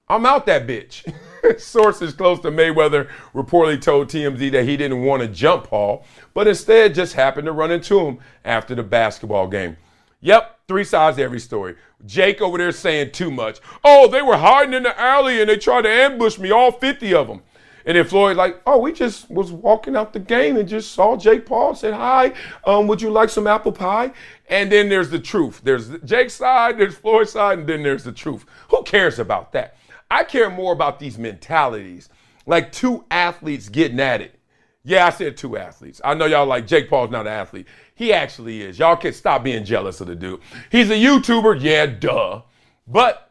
I'm 0.07 0.25
out 0.25 0.47
that 0.47 0.65
bitch. 0.65 1.13
Sources 1.59 2.13
close 2.13 2.39
to 2.39 2.51
Mayweather 2.51 3.09
reportedly 3.33 3.79
told 3.79 4.07
TMZ 4.07 4.51
that 4.51 4.65
he 4.65 4.75
didn't 4.75 5.03
want 5.03 5.21
to 5.21 5.27
jump 5.27 5.65
Paul, 5.65 6.03
but 6.33 6.47
instead 6.47 6.95
just 6.95 7.13
happened 7.13 7.45
to 7.45 7.51
run 7.51 7.71
into 7.71 7.99
him 7.99 8.19
after 8.43 8.73
the 8.73 8.81
basketball 8.81 9.47
game. 9.47 9.77
Yep, 10.21 10.61
three 10.67 10.83
sides 10.83 11.17
to 11.17 11.23
every 11.23 11.39
story. 11.39 11.75
Jake 12.05 12.41
over 12.41 12.57
there 12.57 12.71
saying 12.71 13.11
too 13.11 13.29
much. 13.29 13.59
Oh, 13.83 14.07
they 14.07 14.21
were 14.21 14.37
hiding 14.37 14.73
in 14.73 14.83
the 14.83 14.99
alley 14.99 15.39
and 15.39 15.49
they 15.49 15.57
tried 15.57 15.83
to 15.83 15.89
ambush 15.89 16.39
me, 16.39 16.49
all 16.51 16.71
50 16.71 17.13
of 17.13 17.27
them. 17.27 17.41
And 17.85 17.97
then 17.97 18.05
Floyd 18.05 18.37
like, 18.37 18.61
oh, 18.65 18.77
we 18.77 18.91
just 18.91 19.29
was 19.29 19.51
walking 19.51 19.95
out 19.95 20.13
the 20.13 20.19
game 20.19 20.57
and 20.57 20.67
just 20.67 20.91
saw 20.91 21.15
Jake 21.15 21.45
Paul, 21.45 21.75
said 21.75 21.93
hi. 21.93 22.33
Um, 22.65 22.87
would 22.87 23.01
you 23.01 23.09
like 23.09 23.29
some 23.29 23.47
apple 23.47 23.71
pie? 23.71 24.11
And 24.49 24.71
then 24.71 24.89
there's 24.89 25.09
the 25.09 25.19
truth. 25.19 25.61
There's 25.63 25.89
Jake's 25.99 26.33
side, 26.33 26.77
there's 26.77 26.95
Floyd's 26.95 27.31
side, 27.31 27.59
and 27.59 27.67
then 27.67 27.83
there's 27.83 28.03
the 28.03 28.11
truth. 28.11 28.45
Who 28.69 28.83
cares 28.83 29.19
about 29.19 29.51
that? 29.53 29.75
I 30.11 30.23
care 30.23 30.49
more 30.49 30.73
about 30.73 30.99
these 30.99 31.17
mentalities, 31.17 32.09
like 32.45 32.71
two 32.71 33.05
athletes 33.11 33.69
getting 33.69 33.99
at 33.99 34.21
it. 34.21 34.39
Yeah, 34.83 35.05
I 35.05 35.09
said 35.11 35.37
two 35.37 35.57
athletes. 35.57 36.01
I 36.03 36.13
know 36.13 36.25
y'all 36.25 36.45
like 36.45 36.65
Jake 36.65 36.89
Paul's 36.89 37.11
not 37.11 37.27
an 37.27 37.33
athlete. 37.33 37.67
He 37.93 38.13
actually 38.13 38.61
is. 38.61 38.79
Y'all 38.79 38.95
can 38.95 39.13
stop 39.13 39.43
being 39.43 39.65
jealous 39.65 40.01
of 40.01 40.07
the 40.07 40.15
dude. 40.15 40.39
He's 40.71 40.89
a 40.89 40.93
YouTuber, 40.93 41.61
yeah, 41.61 41.85
duh. 41.85 42.41
But 42.87 43.28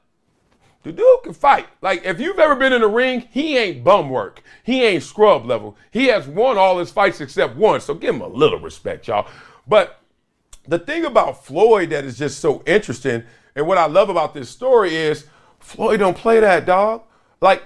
the 0.88 0.92
dude 0.92 1.22
can 1.22 1.34
fight. 1.34 1.66
Like, 1.82 2.04
if 2.04 2.18
you've 2.18 2.38
ever 2.38 2.56
been 2.56 2.72
in 2.72 2.80
the 2.80 2.88
ring, 2.88 3.28
he 3.30 3.58
ain't 3.58 3.84
bum 3.84 4.08
work. 4.08 4.42
He 4.64 4.82
ain't 4.82 5.02
scrub 5.02 5.44
level. 5.44 5.76
He 5.90 6.06
has 6.06 6.26
won 6.26 6.56
all 6.56 6.78
his 6.78 6.90
fights 6.90 7.20
except 7.20 7.56
one, 7.56 7.80
so 7.80 7.94
give 7.94 8.14
him 8.14 8.22
a 8.22 8.26
little 8.26 8.58
respect, 8.58 9.06
y'all. 9.06 9.28
But 9.66 10.00
the 10.66 10.78
thing 10.78 11.04
about 11.04 11.44
Floyd 11.44 11.90
that 11.90 12.04
is 12.04 12.16
just 12.16 12.40
so 12.40 12.62
interesting, 12.66 13.22
and 13.54 13.66
what 13.66 13.76
I 13.76 13.84
love 13.84 14.08
about 14.08 14.32
this 14.32 14.48
story 14.48 14.96
is 14.96 15.26
Floyd 15.58 16.00
don't 16.00 16.16
play 16.16 16.40
that, 16.40 16.64
dog. 16.64 17.02
Like, 17.42 17.64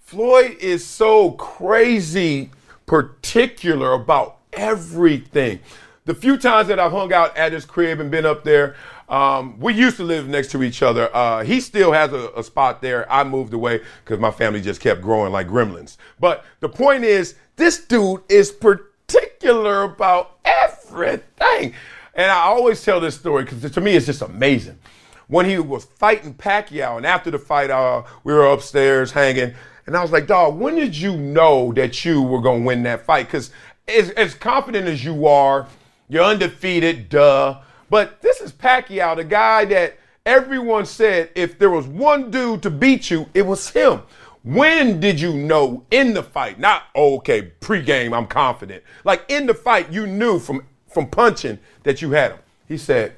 Floyd 0.00 0.56
is 0.60 0.84
so 0.84 1.30
crazy 1.32 2.50
particular 2.86 3.92
about 3.92 4.38
everything. 4.52 5.60
The 6.04 6.14
few 6.16 6.36
times 6.36 6.66
that 6.66 6.80
I've 6.80 6.90
hung 6.90 7.12
out 7.12 7.36
at 7.36 7.52
his 7.52 7.64
crib 7.64 8.00
and 8.00 8.10
been 8.10 8.26
up 8.26 8.42
there, 8.42 8.74
um, 9.10 9.58
we 9.58 9.74
used 9.74 9.96
to 9.96 10.04
live 10.04 10.28
next 10.28 10.52
to 10.52 10.62
each 10.62 10.82
other. 10.82 11.14
Uh, 11.14 11.42
he 11.42 11.60
still 11.60 11.90
has 11.90 12.12
a, 12.12 12.30
a, 12.36 12.44
spot 12.44 12.80
there. 12.80 13.10
I 13.12 13.24
moved 13.24 13.52
away 13.52 13.80
because 14.04 14.20
my 14.20 14.30
family 14.30 14.60
just 14.60 14.80
kept 14.80 15.02
growing 15.02 15.32
like 15.32 15.48
gremlins. 15.48 15.96
But 16.20 16.44
the 16.60 16.68
point 16.68 17.02
is, 17.02 17.34
this 17.56 17.84
dude 17.84 18.22
is 18.28 18.52
particular 18.52 19.82
about 19.82 20.38
everything. 20.44 21.74
And 22.14 22.30
I 22.30 22.42
always 22.42 22.84
tell 22.84 23.00
this 23.00 23.16
story 23.16 23.44
because 23.44 23.68
to 23.72 23.80
me 23.80 23.96
it's 23.96 24.06
just 24.06 24.22
amazing. 24.22 24.78
When 25.26 25.44
he 25.44 25.58
was 25.58 25.84
fighting 25.84 26.34
Pacquiao, 26.34 26.96
and 26.96 27.06
after 27.06 27.32
the 27.32 27.38
fight, 27.38 27.70
uh, 27.70 28.04
we 28.22 28.32
were 28.32 28.46
upstairs 28.46 29.10
hanging, 29.10 29.54
and 29.86 29.96
I 29.96 30.02
was 30.02 30.12
like, 30.12 30.28
dog, 30.28 30.56
when 30.56 30.76
did 30.76 30.96
you 30.96 31.16
know 31.16 31.72
that 31.72 32.04
you 32.04 32.22
were 32.22 32.42
to 32.42 32.52
win 32.52 32.84
that 32.84 33.06
fight? 33.06 33.26
Because 33.26 33.50
as, 33.88 34.10
as 34.10 34.34
confident 34.34 34.86
as 34.86 35.04
you 35.04 35.26
are, 35.26 35.66
you're 36.08 36.24
undefeated, 36.24 37.08
duh. 37.08 37.60
But 37.90 38.22
this 38.22 38.40
is 38.40 38.52
Pacquiao, 38.52 39.16
the 39.16 39.24
guy 39.24 39.66
that 39.66 39.98
everyone 40.24 40.86
said 40.86 41.30
if 41.34 41.58
there 41.58 41.70
was 41.70 41.86
one 41.86 42.30
dude 42.30 42.62
to 42.62 42.70
beat 42.70 43.10
you, 43.10 43.28
it 43.34 43.44
was 43.44 43.68
him. 43.68 44.02
When 44.42 45.00
did 45.00 45.20
you 45.20 45.34
know 45.34 45.84
in 45.90 46.14
the 46.14 46.22
fight? 46.22 46.58
Not 46.58 46.84
oh, 46.94 47.16
okay, 47.16 47.52
pregame, 47.60 48.16
I'm 48.16 48.26
confident. 48.26 48.82
Like 49.04 49.24
in 49.28 49.46
the 49.46 49.54
fight, 49.54 49.92
you 49.92 50.06
knew 50.06 50.38
from 50.38 50.64
from 50.88 51.08
punching 51.08 51.58
that 51.82 52.00
you 52.00 52.12
had 52.12 52.32
him. 52.32 52.40
He 52.66 52.78
said, 52.78 53.14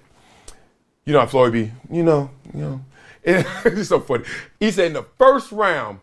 "You 1.05 1.13
know, 1.13 1.25
Floyd 1.27 1.53
B. 1.53 1.71
You 1.91 2.03
know, 2.03 2.31
you 2.53 2.61
know." 2.61 2.81
it's 3.25 3.89
so 3.89 4.01
funny. 4.01 4.25
He 4.59 4.73
said 4.73 4.87
in 4.87 4.93
the 4.95 5.07
first 5.17 5.53
round, 5.53 6.01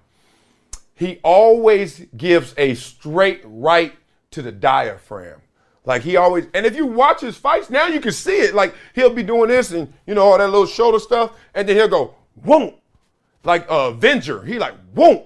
he 0.96 1.20
always 1.22 2.06
gives 2.16 2.54
a 2.58 2.76
straight 2.76 3.42
right 3.44 3.94
to 4.32 4.42
the 4.42 4.54
diaphragm. 4.54 5.42
Like 5.86 6.02
he 6.02 6.18
always, 6.18 6.46
and 6.54 6.66
if 6.66 6.76
you 6.76 6.86
watch 6.86 7.22
his 7.22 7.38
fights 7.38 7.70
now, 7.70 7.88
you 7.88 8.00
can 8.00 8.12
see 8.12 8.38
it. 8.38 8.54
Like 8.54 8.76
he'll 8.94 9.14
be 9.14 9.24
doing 9.24 9.50
this 9.50 9.72
and 9.72 9.92
you 10.06 10.14
know 10.14 10.24
all 10.24 10.38
that 10.38 10.50
little 10.50 10.66
shoulder 10.66 11.00
stuff, 11.00 11.32
and 11.54 11.68
then 11.68 11.76
he'll 11.76 11.88
go 11.88 12.16
won't 12.44 12.76
like 13.44 13.70
uh, 13.70 13.92
Avenger. 13.94 14.44
He 14.44 14.60
like 14.60 14.76
won't, 14.94 15.26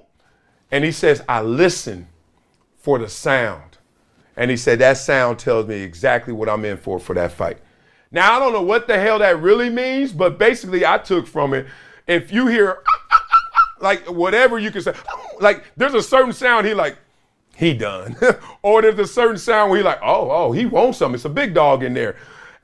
and 0.72 0.84
he 0.84 0.92
says, 0.92 1.24
"I 1.28 1.42
listen 1.42 2.08
for 2.78 3.00
the 3.00 3.10
sound," 3.10 3.78
and 4.38 4.52
he 4.52 4.58
said 4.58 4.80
that 4.80 4.98
sound 4.98 5.39
tells 5.39 5.68
me 5.68 5.82
exactly 5.82 6.34
what 6.34 6.50
I'm 6.50 6.66
in 6.66 6.78
for 6.78 7.00
for 7.00 7.13
that 7.16 7.32
fight. 7.32 7.58
Now 8.12 8.36
I 8.36 8.39
don't 8.39 8.54
know 8.54 8.62
what 8.62 8.88
the 8.88 9.00
hell 9.00 9.20
that 9.20 9.42
really 9.42 9.70
means, 9.70 10.12
but 10.12 10.38
basically 10.38 10.86
I 10.86 11.00
took 11.00 11.26
from 11.26 11.54
it. 11.54 11.66
If 12.08 12.32
you 12.32 12.48
hear 12.48 12.84
like 13.82 14.06
whatever 14.08 14.60
you 14.60 14.70
can 14.70 14.82
say, 14.82 14.94
like 15.39 15.63
there's 15.76 15.96
a 15.96 16.04
certain 16.04 16.34
sound 16.34 16.68
he 16.68 16.74
like 16.74 16.98
he 17.56 17.74
done. 17.74 18.16
or 18.62 18.82
there's 18.82 19.00
a 19.00 19.08
certain 19.08 19.38
sound 19.38 19.70
where 19.70 19.80
he 19.80 19.84
like, 19.84 20.00
oh, 20.02 20.30
oh, 20.32 20.52
he 20.52 20.66
wants 20.66 20.98
something. 20.98 21.16
It's 21.16 21.26
a 21.26 21.30
big 21.30 21.54
dog 21.54 21.84
in 21.84 21.94
there. 21.94 22.16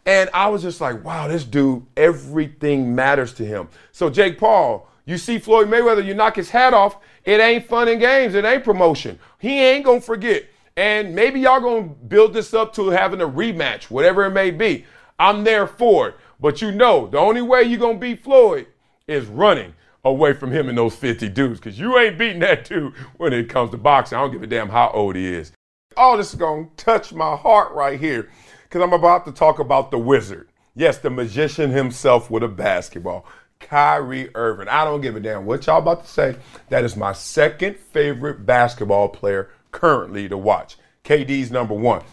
And 0.06 0.30
I 0.34 0.48
was 0.48 0.62
just 0.62 0.82
like, 0.82 1.04
wow, 1.04 1.28
this 1.28 1.44
dude, 1.44 1.86
everything 1.96 2.96
matters 2.96 3.34
to 3.34 3.46
him. 3.46 3.70
So 3.92 4.10
Jake 4.10 4.40
Paul, 4.40 4.90
you 5.06 5.18
see 5.18 5.38
Floyd 5.38 5.68
Mayweather, 5.68 6.04
you 6.04 6.14
knock 6.14 6.36
his 6.36 6.50
hat 6.50 6.74
off, 6.74 6.98
it 7.26 7.40
ain't 7.40 7.68
fun 7.68 7.88
and 7.88 8.00
games, 8.00 8.34
it 8.34 8.46
ain't 8.46 8.64
promotion. 8.64 9.20
He 9.38 9.60
ain't 9.60 9.86
gonna 9.86 10.02
forget. 10.02 10.46
And 10.76 11.14
maybe 11.14 11.42
y'all 11.42 11.60
gonna 11.60 11.84
build 11.84 12.34
this 12.34 12.54
up 12.54 12.74
to 12.76 12.90
having 12.90 13.22
a 13.22 13.28
rematch, 13.28 13.86
whatever 13.86 14.26
it 14.26 14.32
may 14.32 14.50
be. 14.50 14.86
I'm 15.20 15.44
there 15.44 15.68
for 15.68 16.10
it. 16.10 16.16
But 16.40 16.62
you 16.62 16.72
know, 16.72 17.08
the 17.08 17.18
only 17.20 17.42
way 17.42 17.64
you're 17.64 17.80
gonna 17.80 18.00
beat 18.00 18.24
Floyd 18.24 18.68
is 19.08 19.26
running 19.26 19.74
away 20.04 20.34
from 20.34 20.52
him 20.52 20.70
and 20.70 20.78
those 20.78 20.96
50 20.96 21.30
dudes 21.30 21.60
because 21.60 21.80
you 21.80 21.98
ain't 21.98 22.18
beating 22.18 22.40
that 22.40 22.66
dude 22.66 22.94
when 23.18 23.34
it 23.34 23.50
comes 23.50 23.72
to 23.72 23.78
boxing. 23.78 24.18
I 24.18 24.22
don't 24.22 24.32
give 24.32 24.44
a 24.44 24.48
damn 24.48 24.70
how 24.70 24.92
old 24.94 25.16
he 25.16 25.28
is. 25.28 25.52
All 25.98 26.18
this 26.18 26.30
is 26.30 26.40
going 26.40 26.70
to 26.70 26.86
touch 26.86 27.14
my 27.14 27.36
heart 27.36 27.74
right 27.74 28.00
here 28.00 28.30
because 28.64 28.82
I'm 28.82 28.94
about 28.94 29.26
to 29.26 29.32
talk 29.32 29.60
about 29.60 29.92
the 29.92 29.98
wizard. 29.98 30.50
Yes, 30.76 31.00
the 31.00 31.10
magician 31.10 31.72
himself 31.72 32.32
with 32.32 32.44
a 32.44 32.48
basketball. 32.48 33.26
Kyrie 33.60 34.34
Irving. 34.36 34.70
I 34.70 34.86
don't 34.86 35.02
give 35.02 35.16
a 35.16 35.20
damn 35.20 35.46
what 35.46 35.66
y'all 35.68 35.80
about 35.80 36.06
to 36.06 36.10
say. 36.10 36.36
That 36.70 36.86
is 36.86 36.96
my 36.96 37.12
second 37.12 37.78
favorite 37.78 38.46
basketball 38.46 39.10
player 39.10 39.50
currently 39.72 40.30
to 40.30 40.38
watch. 40.38 40.78
KD's 41.04 41.52
number 41.52 41.74
one. 41.74 42.04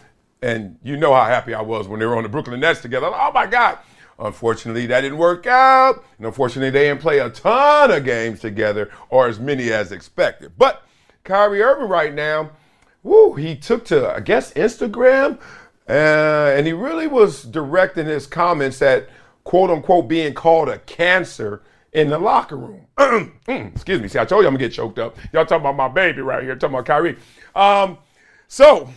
And 0.41 0.77
you 0.83 0.97
know 0.97 1.13
how 1.13 1.23
happy 1.23 1.53
I 1.53 1.61
was 1.61 1.87
when 1.87 1.99
they 1.99 2.05
were 2.05 2.17
on 2.17 2.23
the 2.23 2.29
Brooklyn 2.29 2.59
Nets 2.59 2.81
together. 2.81 3.07
oh 3.07 3.31
my 3.33 3.47
God, 3.47 3.79
Unfortunately, 4.19 4.87
that 4.87 5.01
didn't 5.01 5.17
work 5.17 5.45
out. 5.45 6.03
And 6.17 6.25
unfortunately, 6.25 6.71
they 6.71 6.87
didn't 6.87 7.01
play 7.01 7.19
a 7.19 7.29
ton 7.29 7.91
of 7.91 8.03
games 8.03 8.39
together 8.39 8.89
or 9.09 9.27
as 9.27 9.39
many 9.39 9.71
as 9.71 9.91
expected. 9.91 10.53
But 10.57 10.83
Kyrie 11.23 11.61
Irving 11.61 11.89
right 11.89 12.13
now, 12.13 12.51
woo, 13.03 13.33
he 13.33 13.55
took 13.55 13.85
to, 13.85 14.09
I 14.09 14.21
guess, 14.21 14.53
Instagram, 14.53 15.39
uh, 15.87 16.53
and 16.55 16.65
he 16.65 16.73
really 16.73 17.07
was 17.07 17.43
directing 17.43 18.05
his 18.05 18.25
comments 18.25 18.81
at 18.81 19.09
quote 19.43 19.69
unquote 19.69 20.07
being 20.07 20.33
called 20.33 20.67
a 20.67 20.79
cancer 20.79 21.61
in 21.93 22.09
the 22.09 22.19
locker 22.19 22.57
room. 22.57 22.87
Mm, 23.47 23.73
excuse 23.73 24.01
me. 24.01 24.09
See, 24.09 24.19
I 24.19 24.25
told 24.25 24.41
you 24.41 24.47
I'm 24.49 24.55
gonna 24.55 24.65
get 24.65 24.73
choked 24.73 24.99
up. 24.99 25.15
Y'all 25.31 25.45
talking 25.45 25.61
about 25.61 25.77
my 25.77 25.87
baby 25.87 26.21
right 26.21 26.43
here, 26.43 26.53
talking 26.53 26.75
about 26.75 26.85
Kyrie. 26.85 27.15
Um, 27.55 27.97
so 28.49 28.89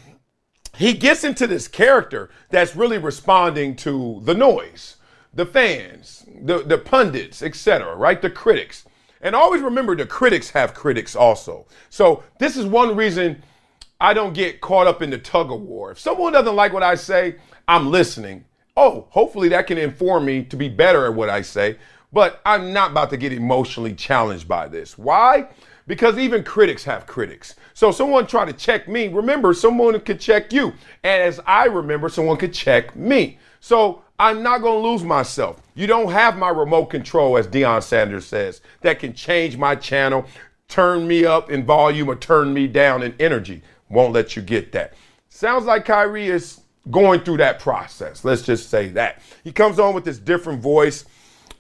he 0.74 0.92
gets 0.92 1.22
into 1.22 1.46
this 1.46 1.68
character 1.68 2.30
that's 2.48 2.74
really 2.74 2.98
responding 2.98 3.76
to 3.76 4.20
the 4.24 4.34
noise 4.34 4.96
the 5.34 5.46
fans, 5.46 6.24
the, 6.42 6.58
the 6.62 6.78
pundits, 6.78 7.42
etc., 7.42 7.94
right? 7.94 8.20
The 8.20 8.30
critics. 8.30 8.84
And 9.20 9.34
always 9.34 9.62
remember 9.62 9.94
the 9.94 10.06
critics 10.06 10.50
have 10.50 10.74
critics 10.74 11.14
also. 11.14 11.66
So 11.90 12.22
this 12.38 12.56
is 12.56 12.66
one 12.66 12.96
reason 12.96 13.42
I 14.00 14.14
don't 14.14 14.32
get 14.32 14.60
caught 14.60 14.86
up 14.86 15.02
in 15.02 15.10
the 15.10 15.18
tug 15.18 15.52
of 15.52 15.60
war. 15.60 15.92
If 15.92 15.98
someone 15.98 16.32
doesn't 16.32 16.56
like 16.56 16.72
what 16.72 16.82
I 16.82 16.94
say, 16.94 17.36
I'm 17.68 17.90
listening. 17.90 18.44
Oh, 18.76 19.06
hopefully 19.10 19.48
that 19.50 19.66
can 19.66 19.76
inform 19.76 20.24
me 20.24 20.44
to 20.44 20.56
be 20.56 20.68
better 20.68 21.06
at 21.06 21.14
what 21.14 21.28
I 21.28 21.42
say. 21.42 21.76
But 22.12 22.40
I'm 22.44 22.72
not 22.72 22.92
about 22.92 23.10
to 23.10 23.16
get 23.16 23.32
emotionally 23.32 23.94
challenged 23.94 24.48
by 24.48 24.68
this. 24.68 24.96
Why? 24.96 25.48
because 25.90 26.18
even 26.18 26.44
critics 26.44 26.84
have 26.84 27.04
critics. 27.04 27.56
So 27.74 27.90
someone 27.90 28.24
try 28.24 28.44
to 28.44 28.52
check 28.52 28.86
me, 28.86 29.08
remember 29.08 29.52
someone 29.52 29.98
could 30.02 30.20
check 30.20 30.52
you. 30.52 30.72
And 31.02 31.22
as 31.24 31.40
I 31.44 31.64
remember, 31.64 32.08
someone 32.08 32.36
could 32.36 32.54
check 32.54 32.94
me. 32.94 33.38
So 33.58 34.02
I'm 34.20 34.42
not 34.42 34.60
going 34.60 34.82
to 34.82 34.86
lose 34.86 35.02
myself. 35.02 35.62
You 35.74 35.86
don't 35.86 36.12
have 36.12 36.36
my 36.36 36.50
remote 36.50 36.86
control, 36.90 37.38
as 37.38 37.46
Deion 37.46 37.82
Sanders 37.82 38.26
says, 38.26 38.60
that 38.82 38.98
can 38.98 39.14
change 39.14 39.56
my 39.56 39.74
channel, 39.74 40.26
turn 40.68 41.08
me 41.08 41.24
up 41.24 41.50
in 41.50 41.64
volume 41.64 42.06
or 42.06 42.16
turn 42.16 42.52
me 42.52 42.66
down 42.66 43.02
in 43.02 43.14
energy. 43.18 43.62
Won't 43.88 44.12
let 44.12 44.36
you 44.36 44.42
get 44.42 44.72
that. 44.72 44.92
Sounds 45.30 45.64
like 45.64 45.86
Kyrie 45.86 46.28
is 46.28 46.60
going 46.90 47.20
through 47.20 47.38
that 47.38 47.60
process. 47.60 48.22
Let's 48.22 48.42
just 48.42 48.68
say 48.68 48.88
that. 48.90 49.22
He 49.42 49.52
comes 49.52 49.78
on 49.78 49.94
with 49.94 50.04
this 50.04 50.18
different 50.18 50.60
voice. 50.60 51.06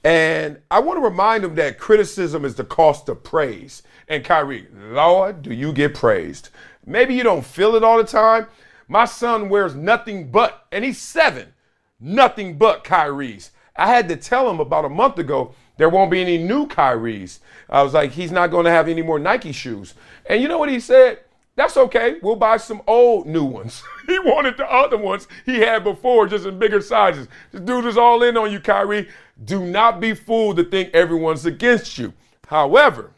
And 0.04 0.58
I 0.70 0.80
want 0.80 0.98
to 0.98 1.02
remind 1.02 1.44
him 1.44 1.54
that 1.54 1.78
criticism 1.78 2.44
is 2.44 2.56
the 2.56 2.64
cost 2.64 3.08
of 3.08 3.24
praise. 3.24 3.84
And 4.06 4.22
Kyrie, 4.22 4.66
Lord, 4.74 5.40
do 5.40 5.54
you 5.54 5.72
get 5.72 5.94
praised? 5.94 6.50
Maybe 6.84 7.14
you 7.14 7.22
don't 7.22 7.44
feel 7.44 7.74
it 7.74 7.82
all 7.82 7.96
the 7.96 8.04
time. 8.04 8.48
My 8.86 9.06
son 9.06 9.48
wears 9.48 9.74
nothing 9.74 10.30
but, 10.30 10.66
and 10.70 10.84
he's 10.84 10.98
seven, 10.98 11.54
nothing 12.00 12.58
but 12.58 12.84
Kyrie's. 12.84 13.50
I 13.76 13.88
had 13.88 14.08
to 14.08 14.16
tell 14.16 14.50
him 14.50 14.60
about 14.60 14.84
a 14.84 14.90
month 14.90 15.18
ago 15.18 15.54
there 15.76 15.88
won't 15.88 16.10
be 16.10 16.20
any 16.20 16.36
new 16.36 16.66
Kyrie's. 16.66 17.40
I 17.68 17.82
was 17.82 17.94
like, 17.94 18.12
he's 18.12 18.32
not 18.32 18.50
going 18.50 18.64
to 18.64 18.70
have 18.70 18.88
any 18.88 19.02
more 19.02 19.18
Nike 19.18 19.52
shoes. 19.52 19.94
And 20.26 20.42
you 20.42 20.48
know 20.48 20.58
what 20.58 20.68
he 20.68 20.80
said? 20.80 21.20
That's 21.56 21.76
okay. 21.76 22.16
We'll 22.22 22.36
buy 22.36 22.56
some 22.56 22.82
old 22.86 23.26
new 23.26 23.44
ones. 23.44 23.82
he 24.06 24.18
wanted 24.18 24.56
the 24.56 24.70
other 24.70 24.96
ones 24.96 25.28
he 25.44 25.60
had 25.60 25.84
before, 25.84 26.26
just 26.26 26.46
in 26.46 26.58
bigger 26.58 26.80
sizes. 26.80 27.28
This 27.52 27.60
dude 27.60 27.86
is 27.86 27.96
all 27.96 28.22
in 28.22 28.36
on 28.36 28.52
you, 28.52 28.60
Kyrie. 28.60 29.08
Do 29.44 29.64
not 29.64 30.00
be 30.00 30.14
fooled 30.14 30.56
to 30.56 30.64
think 30.64 30.94
everyone's 30.94 31.46
against 31.46 31.98
you. 31.98 32.12
However, 32.46 33.12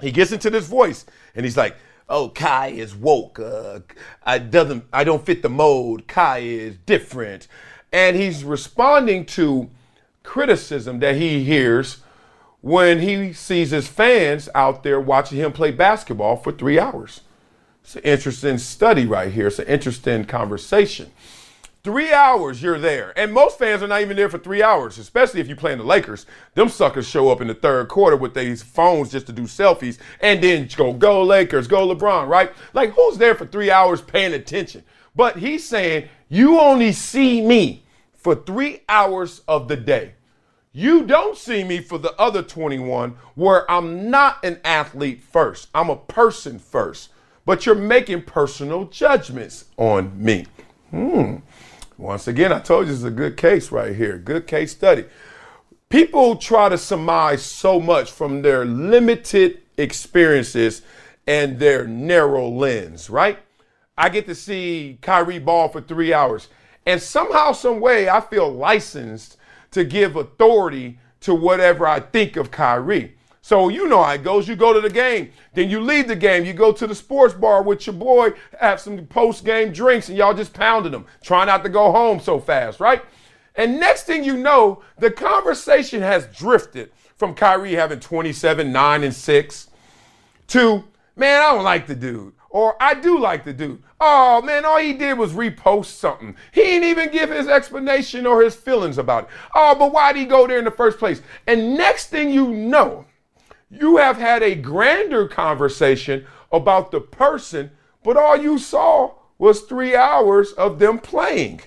he 0.00 0.10
gets 0.10 0.32
into 0.32 0.50
this 0.50 0.66
voice 0.66 1.04
and 1.34 1.44
he's 1.44 1.56
like, 1.56 1.76
"Oh, 2.08 2.28
Kai 2.28 2.68
is 2.68 2.94
woke. 2.94 3.38
Uh, 3.38 3.80
I 4.22 4.38
doesn't. 4.38 4.84
I 4.92 5.04
don't 5.04 5.24
fit 5.24 5.42
the 5.42 5.48
mold. 5.48 6.06
Kai 6.08 6.38
is 6.38 6.76
different," 6.84 7.48
and 7.92 8.16
he's 8.16 8.44
responding 8.44 9.24
to 9.26 9.70
criticism 10.22 11.00
that 11.00 11.16
he 11.16 11.44
hears 11.44 11.98
when 12.60 13.00
he 13.00 13.32
sees 13.32 13.70
his 13.70 13.88
fans 13.88 14.48
out 14.54 14.82
there 14.82 15.00
watching 15.00 15.38
him 15.38 15.52
play 15.52 15.70
basketball 15.70 16.36
for 16.36 16.52
three 16.52 16.78
hours. 16.78 17.22
It's 17.82 17.96
an 17.96 18.02
interesting 18.02 18.58
study 18.58 19.06
right 19.06 19.32
here. 19.32 19.48
It's 19.48 19.58
an 19.58 19.66
interesting 19.66 20.24
conversation. 20.24 21.10
Three 21.82 22.12
hours 22.12 22.62
you're 22.62 22.78
there. 22.78 23.12
And 23.18 23.32
most 23.32 23.58
fans 23.58 23.82
are 23.82 23.88
not 23.88 24.02
even 24.02 24.16
there 24.16 24.28
for 24.28 24.38
three 24.38 24.62
hours, 24.62 24.98
especially 24.98 25.40
if 25.40 25.48
you 25.48 25.56
play 25.56 25.72
in 25.72 25.78
the 25.78 25.84
Lakers. 25.84 26.26
Them 26.54 26.68
suckers 26.68 27.08
show 27.08 27.28
up 27.28 27.40
in 27.40 27.48
the 27.48 27.54
third 27.54 27.88
quarter 27.88 28.16
with 28.16 28.34
these 28.34 28.62
phones 28.62 29.10
just 29.10 29.26
to 29.26 29.32
do 29.32 29.42
selfies 29.42 29.98
and 30.20 30.40
then 30.40 30.68
go, 30.76 30.92
go 30.92 31.24
Lakers, 31.24 31.66
go 31.66 31.92
LeBron, 31.92 32.28
right? 32.28 32.52
Like, 32.72 32.90
who's 32.90 33.18
there 33.18 33.34
for 33.34 33.46
three 33.46 33.72
hours 33.72 34.00
paying 34.00 34.32
attention? 34.32 34.84
But 35.16 35.38
he's 35.38 35.68
saying, 35.68 36.08
you 36.28 36.60
only 36.60 36.92
see 36.92 37.44
me 37.44 37.81
for 38.22 38.34
three 38.34 38.82
hours 38.88 39.42
of 39.48 39.68
the 39.68 39.76
day. 39.76 40.14
You 40.72 41.04
don't 41.04 41.36
see 41.36 41.64
me 41.64 41.80
for 41.80 41.98
the 41.98 42.14
other 42.18 42.42
21 42.42 43.16
where 43.34 43.70
I'm 43.70 44.10
not 44.10 44.42
an 44.44 44.60
athlete 44.64 45.22
first. 45.22 45.68
I'm 45.74 45.90
a 45.90 45.96
person 45.96 46.58
first. 46.58 47.10
But 47.44 47.66
you're 47.66 47.74
making 47.74 48.22
personal 48.22 48.84
judgments 48.84 49.66
on 49.76 50.12
me. 50.22 50.46
Hmm. 50.90 51.36
Once 51.98 52.26
again, 52.26 52.52
I 52.52 52.60
told 52.60 52.86
you 52.86 52.94
it's 52.94 53.02
a 53.02 53.10
good 53.10 53.36
case 53.36 53.70
right 53.70 53.94
here, 53.94 54.16
good 54.16 54.46
case 54.46 54.72
study. 54.72 55.04
People 55.88 56.36
try 56.36 56.68
to 56.68 56.78
surmise 56.78 57.42
so 57.42 57.78
much 57.78 58.10
from 58.10 58.42
their 58.42 58.64
limited 58.64 59.60
experiences 59.76 60.82
and 61.26 61.58
their 61.58 61.86
narrow 61.86 62.48
lens, 62.48 63.10
right? 63.10 63.38
I 63.96 64.08
get 64.08 64.26
to 64.26 64.34
see 64.34 64.98
Kyrie 65.02 65.38
ball 65.38 65.68
for 65.68 65.80
three 65.80 66.14
hours. 66.14 66.48
And 66.86 67.00
somehow, 67.00 67.52
some 67.52 67.80
way, 67.80 68.08
I 68.08 68.20
feel 68.20 68.52
licensed 68.52 69.36
to 69.70 69.84
give 69.84 70.16
authority 70.16 70.98
to 71.20 71.34
whatever 71.34 71.86
I 71.86 72.00
think 72.00 72.36
of 72.36 72.50
Kyrie. 72.50 73.16
So 73.44 73.68
you 73.68 73.88
know 73.88 74.02
how 74.02 74.12
it 74.12 74.22
goes. 74.22 74.46
You 74.46 74.54
go 74.54 74.72
to 74.72 74.80
the 74.80 74.90
game, 74.90 75.32
then 75.54 75.68
you 75.68 75.80
leave 75.80 76.06
the 76.06 76.16
game. 76.16 76.44
You 76.44 76.52
go 76.52 76.70
to 76.72 76.86
the 76.86 76.94
sports 76.94 77.34
bar 77.34 77.62
with 77.62 77.86
your 77.86 77.94
boy, 77.94 78.34
have 78.60 78.80
some 78.80 79.04
post 79.06 79.44
game 79.44 79.72
drinks, 79.72 80.08
and 80.08 80.16
y'all 80.16 80.34
just 80.34 80.54
pounding 80.54 80.92
them, 80.92 81.06
trying 81.22 81.48
not 81.48 81.64
to 81.64 81.68
go 81.68 81.90
home 81.90 82.20
so 82.20 82.38
fast, 82.38 82.78
right? 82.78 83.02
And 83.56 83.80
next 83.80 84.04
thing 84.04 84.24
you 84.24 84.36
know, 84.36 84.82
the 84.98 85.10
conversation 85.10 86.02
has 86.02 86.26
drifted 86.26 86.92
from 87.16 87.34
Kyrie 87.34 87.74
having 87.74 88.00
27, 88.00 88.72
9, 88.72 89.04
and 89.04 89.14
6 89.14 89.70
to, 90.48 90.84
man, 91.16 91.40
I 91.42 91.52
don't 91.52 91.64
like 91.64 91.86
the 91.86 91.94
dude. 91.94 92.34
Or 92.52 92.76
I 92.82 92.92
do 92.92 93.18
like 93.18 93.44
the 93.44 93.52
dude. 93.54 93.82
Oh 93.98 94.42
man, 94.42 94.66
all 94.66 94.78
he 94.78 94.92
did 94.92 95.16
was 95.16 95.32
repost 95.32 95.86
something. 95.86 96.36
He 96.52 96.60
didn't 96.60 96.88
even 96.90 97.10
give 97.10 97.30
his 97.30 97.48
explanation 97.48 98.26
or 98.26 98.42
his 98.42 98.54
feelings 98.54 98.98
about 98.98 99.24
it. 99.24 99.30
Oh, 99.54 99.74
but 99.74 99.90
why'd 99.90 100.16
he 100.16 100.26
go 100.26 100.46
there 100.46 100.58
in 100.58 100.66
the 100.66 100.70
first 100.70 100.98
place? 100.98 101.22
And 101.46 101.78
next 101.78 102.08
thing 102.08 102.30
you 102.30 102.48
know, 102.52 103.06
you 103.70 103.96
have 103.96 104.18
had 104.18 104.42
a 104.42 104.54
grander 104.54 105.26
conversation 105.26 106.26
about 106.52 106.90
the 106.90 107.00
person, 107.00 107.70
but 108.04 108.18
all 108.18 108.36
you 108.36 108.58
saw 108.58 109.14
was 109.38 109.62
three 109.62 109.96
hours 109.96 110.52
of 110.52 110.78
them 110.78 110.98
playing. 110.98 111.62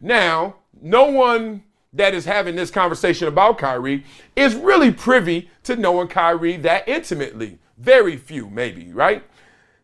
Now, 0.00 0.58
no 0.80 1.06
one 1.06 1.64
that 1.92 2.14
is 2.14 2.24
having 2.24 2.54
this 2.54 2.70
conversation 2.70 3.26
about 3.26 3.58
Kyrie 3.58 4.04
is 4.36 4.54
really 4.54 4.92
privy 4.92 5.50
to 5.64 5.74
knowing 5.74 6.06
Kyrie 6.06 6.56
that 6.58 6.88
intimately. 6.88 7.58
Very 7.78 8.16
few, 8.16 8.48
maybe, 8.48 8.92
right? 8.92 9.24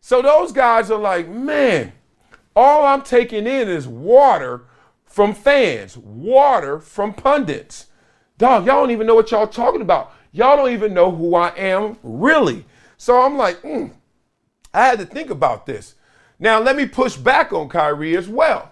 So 0.01 0.21
those 0.21 0.51
guys 0.51 0.89
are 0.91 0.99
like, 0.99 1.27
man, 1.27 1.93
all 2.55 2.85
I'm 2.85 3.01
taking 3.01 3.47
in 3.47 3.67
is 3.67 3.87
water 3.87 4.65
from 5.05 5.33
fans, 5.33 5.97
water 5.97 6.79
from 6.79 7.13
pundits. 7.13 7.87
Dog, 8.37 8.65
y'all 8.65 8.81
don't 8.81 8.91
even 8.91 9.07
know 9.07 9.15
what 9.15 9.31
y'all 9.31 9.47
talking 9.47 9.81
about. 9.81 10.13
Y'all 10.31 10.55
don't 10.55 10.71
even 10.71 10.93
know 10.93 11.11
who 11.11 11.35
I 11.35 11.49
am 11.57 11.97
really. 12.03 12.65
So 12.97 13.21
I'm 13.21 13.37
like, 13.37 13.61
mm, 13.61 13.91
I 14.73 14.85
had 14.85 14.99
to 14.99 15.05
think 15.05 15.29
about 15.29 15.65
this. 15.65 15.95
Now, 16.39 16.59
let 16.59 16.75
me 16.75 16.85
push 16.85 17.17
back 17.17 17.51
on 17.51 17.67
Kyrie 17.67 18.15
as 18.15 18.29
well. 18.29 18.71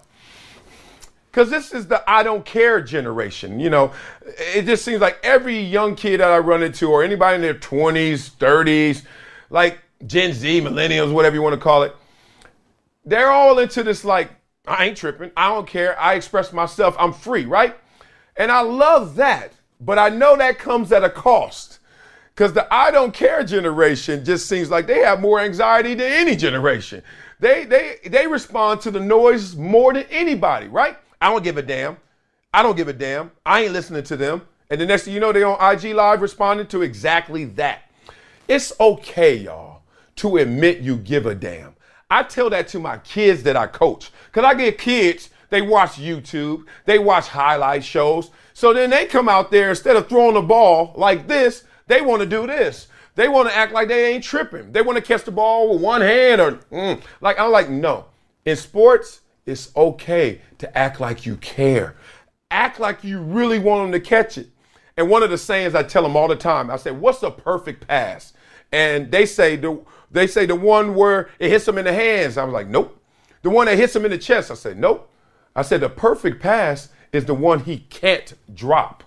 Because 1.30 1.50
this 1.50 1.74
is 1.74 1.88
the 1.88 2.02
I 2.10 2.22
don't 2.22 2.44
care 2.44 2.80
generation. 2.80 3.60
You 3.60 3.70
know, 3.70 3.92
it 4.22 4.62
just 4.62 4.84
seems 4.84 5.00
like 5.00 5.18
every 5.22 5.60
young 5.60 5.94
kid 5.94 6.20
that 6.20 6.30
I 6.30 6.38
run 6.38 6.62
into, 6.62 6.90
or 6.90 7.02
anybody 7.02 7.36
in 7.36 7.42
their 7.42 7.54
20s, 7.54 8.30
30s, 8.30 9.04
like 9.50 9.80
Gen 10.06 10.32
Z, 10.32 10.60
millennials, 10.60 11.12
whatever 11.12 11.34
you 11.34 11.42
want 11.42 11.54
to 11.54 11.60
call 11.60 11.82
it, 11.82 11.94
they're 13.04 13.30
all 13.30 13.58
into 13.58 13.82
this 13.82 14.04
like, 14.04 14.30
I 14.66 14.86
ain't 14.86 14.96
tripping. 14.96 15.30
I 15.36 15.48
don't 15.48 15.66
care. 15.66 15.98
I 15.98 16.14
express 16.14 16.52
myself. 16.52 16.94
I'm 16.98 17.12
free, 17.12 17.46
right? 17.46 17.76
And 18.36 18.52
I 18.52 18.60
love 18.60 19.16
that. 19.16 19.52
But 19.80 19.98
I 19.98 20.08
know 20.08 20.36
that 20.36 20.58
comes 20.58 20.92
at 20.92 21.04
a 21.04 21.10
cost. 21.10 21.78
Because 22.34 22.52
the 22.52 22.72
I 22.72 22.90
don't 22.90 23.12
care 23.12 23.42
generation 23.42 24.24
just 24.24 24.48
seems 24.48 24.70
like 24.70 24.86
they 24.86 25.00
have 25.00 25.20
more 25.20 25.40
anxiety 25.40 25.94
than 25.94 26.12
any 26.12 26.36
generation. 26.36 27.02
They, 27.40 27.64
they, 27.64 27.96
they 28.06 28.26
respond 28.26 28.80
to 28.82 28.90
the 28.90 29.00
noise 29.00 29.56
more 29.56 29.92
than 29.92 30.04
anybody, 30.10 30.68
right? 30.68 30.96
I 31.20 31.30
don't 31.30 31.42
give 31.42 31.56
a 31.56 31.62
damn. 31.62 31.96
I 32.52 32.62
don't 32.62 32.76
give 32.76 32.88
a 32.88 32.92
damn. 32.92 33.32
I 33.44 33.64
ain't 33.64 33.72
listening 33.72 34.04
to 34.04 34.16
them. 34.16 34.42
And 34.70 34.80
the 34.80 34.86
next 34.86 35.04
thing 35.04 35.14
you 35.14 35.20
know, 35.20 35.32
they 35.32 35.42
on 35.42 35.56
IG 35.60 35.94
Live 35.94 36.20
responding 36.20 36.66
to 36.68 36.82
exactly 36.82 37.46
that. 37.46 37.90
It's 38.46 38.72
okay, 38.78 39.36
y'all, 39.36 39.77
to 40.18 40.36
admit 40.36 40.80
you 40.80 40.96
give 40.96 41.26
a 41.26 41.34
damn. 41.34 41.74
I 42.10 42.22
tell 42.22 42.50
that 42.50 42.68
to 42.68 42.78
my 42.78 42.98
kids 42.98 43.42
that 43.42 43.56
I 43.56 43.66
coach. 43.66 44.10
Because 44.26 44.44
I 44.44 44.54
get 44.54 44.78
kids, 44.78 45.30
they 45.50 45.62
watch 45.62 45.92
YouTube, 45.92 46.64
they 46.84 46.98
watch 46.98 47.28
highlight 47.28 47.84
shows. 47.84 48.30
So 48.54 48.72
then 48.72 48.90
they 48.90 49.06
come 49.06 49.28
out 49.28 49.50
there, 49.50 49.70
instead 49.70 49.96
of 49.96 50.08
throwing 50.08 50.34
the 50.34 50.42
ball 50.42 50.92
like 50.96 51.28
this, 51.28 51.64
they 51.86 52.00
want 52.00 52.20
to 52.20 52.26
do 52.26 52.46
this. 52.46 52.88
They 53.14 53.28
want 53.28 53.48
to 53.48 53.56
act 53.56 53.72
like 53.72 53.88
they 53.88 54.12
ain't 54.12 54.22
tripping. 54.22 54.72
They 54.72 54.82
want 54.82 54.96
to 54.96 55.02
catch 55.02 55.24
the 55.24 55.32
ball 55.32 55.72
with 55.72 55.82
one 55.82 56.00
hand 56.00 56.40
or 56.40 56.52
mm. 56.70 57.02
like 57.20 57.38
I'm 57.38 57.50
like, 57.50 57.68
no. 57.68 58.06
In 58.44 58.56
sports, 58.56 59.22
it's 59.44 59.74
okay 59.74 60.40
to 60.58 60.78
act 60.78 61.00
like 61.00 61.26
you 61.26 61.36
care. 61.36 61.96
Act 62.50 62.78
like 62.78 63.02
you 63.02 63.20
really 63.20 63.58
want 63.58 63.84
them 63.84 64.00
to 64.00 64.06
catch 64.06 64.38
it. 64.38 64.48
And 64.96 65.10
one 65.10 65.22
of 65.22 65.30
the 65.30 65.38
sayings 65.38 65.74
I 65.74 65.82
tell 65.82 66.02
them 66.02 66.16
all 66.16 66.28
the 66.28 66.36
time, 66.36 66.70
I 66.70 66.76
say, 66.76 66.90
"What's 66.90 67.22
a 67.22 67.30
perfect 67.30 67.86
pass?" 67.86 68.34
And 68.72 69.10
they 69.10 69.26
say 69.26 69.56
the 69.56 69.80
they 70.10 70.26
say 70.26 70.46
the 70.46 70.54
one 70.54 70.94
where 70.94 71.30
it 71.38 71.50
hits 71.50 71.64
them 71.64 71.78
in 71.78 71.84
the 71.84 71.92
hands. 71.92 72.36
I 72.36 72.44
was 72.44 72.52
like, 72.52 72.68
"Nope." 72.68 73.00
The 73.42 73.50
one 73.50 73.66
that 73.66 73.76
hits 73.76 73.92
them 73.92 74.04
in 74.04 74.10
the 74.10 74.18
chest. 74.18 74.50
I 74.50 74.54
said, 74.54 74.78
"Nope." 74.78 75.10
I 75.54 75.62
said 75.62 75.80
the 75.80 75.88
perfect 75.88 76.40
pass 76.40 76.88
is 77.12 77.24
the 77.24 77.34
one 77.34 77.60
he 77.60 77.78
can't 77.78 78.34
drop. 78.54 79.04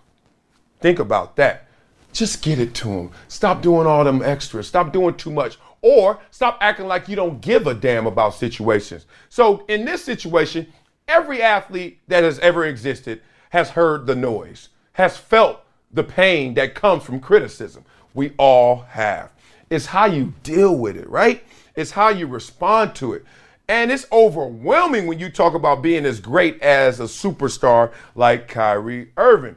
Think 0.80 1.00
about 1.00 1.36
that. 1.36 1.68
Just 2.12 2.42
get 2.42 2.60
it 2.60 2.74
to 2.76 2.90
him. 2.90 3.12
Stop 3.28 3.62
doing 3.62 3.88
all 3.88 4.04
them 4.04 4.22
extras. 4.22 4.68
Stop 4.68 4.92
doing 4.92 5.16
too 5.16 5.32
much. 5.32 5.58
Or 5.82 6.20
stop 6.30 6.58
acting 6.62 6.88
like 6.88 7.08
you 7.08 7.16
don't 7.16 7.42
give 7.42 7.68
a 7.68 7.74
damn 7.74 8.06
about 8.06 8.36
situations. 8.36 9.06
So, 9.30 9.66
in 9.68 9.86
this 9.86 10.04
situation, 10.04 10.68
every 11.08 11.42
athlete 11.42 12.00
that 12.08 12.24
has 12.24 12.38
ever 12.40 12.66
existed 12.66 13.22
has 13.50 13.72
heard 13.72 14.06
the 14.06 14.16
noise, 14.16 14.70
has 14.94 15.18
felt 15.18 15.62
the 15.92 16.04
pain 16.04 16.54
that 16.56 16.76
comes 16.76 17.04
from 17.04 17.20
criticism. 17.20 17.86
We 18.14 18.34
all 18.38 18.86
have. 18.90 19.32
It's 19.72 19.86
how 19.86 20.06
you 20.06 20.34
deal 20.44 20.78
with 20.78 20.98
it, 20.98 21.10
right? 21.10 21.44
It's 21.78 21.92
how 21.92 22.10
you 22.10 22.28
respond 22.28 22.94
to 22.96 23.14
it. 23.14 23.24
And 23.70 23.90
it's 23.90 24.06
overwhelming 24.12 25.08
when 25.08 25.18
you 25.18 25.30
talk 25.30 25.54
about 25.54 25.82
being 25.82 26.06
as 26.06 26.20
great 26.20 26.62
as 26.62 27.00
a 27.00 27.04
superstar 27.04 27.94
like 28.14 28.50
Kyrie 28.50 29.14
Irving. 29.16 29.56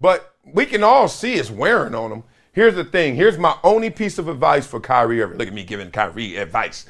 But 0.00 0.34
we 0.42 0.64
can 0.64 0.82
all 0.82 1.06
see 1.06 1.34
it's 1.34 1.50
wearing 1.50 1.94
on 1.94 2.10
him. 2.10 2.22
Here's 2.52 2.74
the 2.74 2.84
thing. 2.84 3.14
Here's 3.14 3.36
my 3.36 3.54
only 3.62 3.90
piece 3.90 4.18
of 4.18 4.26
advice 4.26 4.66
for 4.66 4.80
Kyrie 4.80 5.20
Irving. 5.20 5.36
Look 5.36 5.48
at 5.48 5.54
me 5.54 5.64
giving 5.64 5.90
Kyrie 5.90 6.36
advice. 6.38 6.86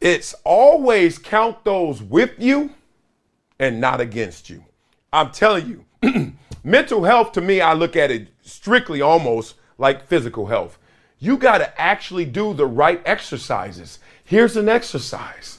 It's 0.00 0.34
always 0.42 1.16
count 1.16 1.62
those 1.62 2.02
with 2.02 2.32
you 2.38 2.74
and 3.60 3.80
not 3.80 4.00
against 4.00 4.50
you. 4.50 4.64
I'm 5.12 5.30
telling 5.30 5.84
you, 6.02 6.32
mental 6.64 7.04
health 7.04 7.30
to 7.32 7.40
me, 7.40 7.60
I 7.60 7.74
look 7.74 7.94
at 7.94 8.10
it 8.10 8.28
strictly 8.42 9.00
almost 9.00 9.54
like 9.78 10.08
physical 10.08 10.46
health. 10.46 10.76
You 11.20 11.36
got 11.36 11.58
to 11.58 11.80
actually 11.80 12.24
do 12.24 12.54
the 12.54 12.66
right 12.66 13.00
exercises. 13.04 14.00
Here's 14.24 14.56
an 14.56 14.68
exercise 14.68 15.58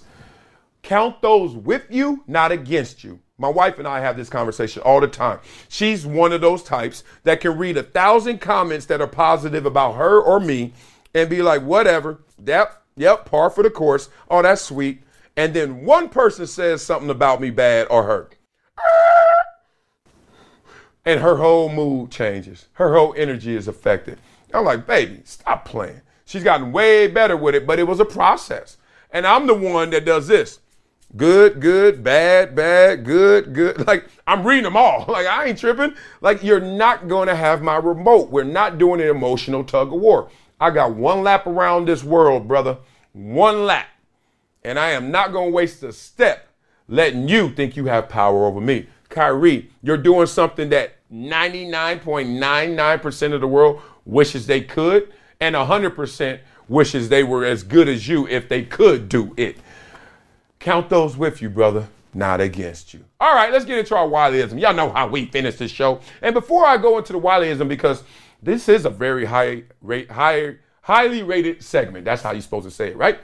count 0.81 1.21
those 1.21 1.55
with 1.55 1.85
you, 1.89 2.23
not 2.27 2.51
against 2.51 3.03
you. 3.03 3.19
My 3.37 3.47
wife 3.47 3.77
and 3.77 3.87
I 3.87 3.99
have 4.01 4.17
this 4.17 4.29
conversation 4.29 4.81
all 4.81 4.99
the 4.99 5.07
time. 5.07 5.39
She's 5.69 6.05
one 6.05 6.31
of 6.31 6.41
those 6.41 6.63
types 6.63 7.03
that 7.23 7.39
can 7.39 7.57
read 7.57 7.77
a 7.77 7.83
thousand 7.83 8.41
comments 8.41 8.87
that 8.87 8.99
are 8.99 9.07
positive 9.07 9.65
about 9.65 9.93
her 9.93 10.19
or 10.19 10.39
me 10.39 10.73
and 11.13 11.29
be 11.29 11.41
like, 11.41 11.61
whatever, 11.61 12.21
yep, 12.43 12.83
yep, 12.95 13.25
par 13.25 13.51
for 13.51 13.63
the 13.63 13.69
course. 13.69 14.09
Oh, 14.29 14.41
that's 14.41 14.63
sweet. 14.63 15.03
And 15.37 15.53
then 15.53 15.85
one 15.85 16.09
person 16.09 16.47
says 16.47 16.81
something 16.81 17.09
about 17.09 17.39
me 17.39 17.51
bad 17.51 17.87
or 17.89 18.03
her. 18.03 18.29
And 21.05 21.19
her 21.21 21.37
whole 21.37 21.69
mood 21.69 22.11
changes. 22.11 22.67
Her 22.73 22.95
whole 22.95 23.13
energy 23.17 23.55
is 23.55 23.67
affected. 23.67 24.19
I'm 24.53 24.65
like, 24.65 24.87
baby, 24.87 25.21
stop 25.25 25.65
playing. 25.65 26.01
She's 26.25 26.43
gotten 26.43 26.71
way 26.71 27.07
better 27.07 27.35
with 27.35 27.55
it, 27.55 27.67
but 27.67 27.79
it 27.79 27.87
was 27.87 27.99
a 27.99 28.05
process. 28.05 28.77
And 29.11 29.27
I'm 29.27 29.47
the 29.47 29.53
one 29.53 29.89
that 29.89 30.05
does 30.05 30.27
this. 30.27 30.59
Good, 31.17 31.59
good, 31.59 32.01
bad, 32.03 32.55
bad, 32.55 33.03
good, 33.03 33.53
good. 33.53 33.85
Like 33.91 34.07
I'm 34.25 34.47
reading 34.47 34.63
them 34.63 34.77
all. 34.77 35.05
Like 35.09 35.27
I 35.27 35.45
ain't 35.45 35.59
tripping. 35.59 35.93
Like 36.21 36.41
you're 36.41 36.61
not 36.61 37.09
going 37.09 37.27
to 37.27 37.35
have 37.35 37.61
my 37.61 37.75
remote. 37.75 38.29
We're 38.29 38.43
not 38.43 38.77
doing 38.77 39.01
an 39.01 39.09
emotional 39.09 39.65
tug 39.65 39.93
of 39.93 39.99
war. 39.99 40.29
I 40.59 40.69
got 40.69 40.95
one 40.95 41.23
lap 41.23 41.47
around 41.47 41.87
this 41.87 42.03
world, 42.03 42.47
brother. 42.47 42.77
One 43.13 43.65
lap. 43.65 43.87
And 44.63 44.77
I 44.79 44.91
am 44.91 45.11
not 45.11 45.33
going 45.33 45.49
to 45.49 45.55
waste 45.55 45.83
a 45.83 45.91
step 45.91 46.47
letting 46.87 47.27
you 47.27 47.49
think 47.49 47.75
you 47.75 47.85
have 47.85 48.07
power 48.07 48.45
over 48.45 48.61
me. 48.61 48.87
Kyrie, 49.09 49.71
you're 49.81 49.97
doing 49.97 50.27
something 50.27 50.69
that 50.69 50.95
99.99% 51.11 53.33
of 53.33 53.41
the 53.41 53.47
world 53.47 53.81
wishes 54.05 54.47
they 54.47 54.61
could, 54.61 55.11
and 55.39 55.55
100% 55.55 56.39
wishes 56.67 57.09
they 57.09 57.23
were 57.23 57.45
as 57.45 57.63
good 57.63 57.89
as 57.89 58.07
you 58.07 58.27
if 58.27 58.47
they 58.47 58.63
could 58.63 59.09
do 59.09 59.33
it. 59.37 59.57
Count 60.59 60.89
those 60.89 61.17
with 61.17 61.41
you, 61.41 61.49
brother, 61.49 61.87
not 62.13 62.39
against 62.39 62.93
you. 62.93 63.03
All 63.19 63.33
right, 63.33 63.51
let's 63.51 63.65
get 63.65 63.79
into 63.79 63.95
our 63.95 64.07
Wileyism. 64.07 64.59
Y'all 64.59 64.73
know 64.73 64.91
how 64.91 65.07
we 65.07 65.25
finish 65.25 65.55
this 65.55 65.71
show. 65.71 65.99
And 66.21 66.33
before 66.33 66.65
I 66.65 66.77
go 66.77 66.97
into 66.97 67.13
the 67.13 67.19
Wileyism, 67.19 67.67
because 67.67 68.03
this 68.41 68.69
is 68.69 68.85
a 68.85 68.89
very 68.89 69.25
high 69.25 69.63
rate, 69.81 70.09
high, 70.09 70.55
highly 70.81 71.23
rated 71.23 71.63
segment. 71.63 72.05
That's 72.05 72.21
how 72.21 72.31
you're 72.31 72.41
supposed 72.41 72.65
to 72.65 72.71
say 72.71 72.89
it, 72.89 72.97
right? 72.97 73.19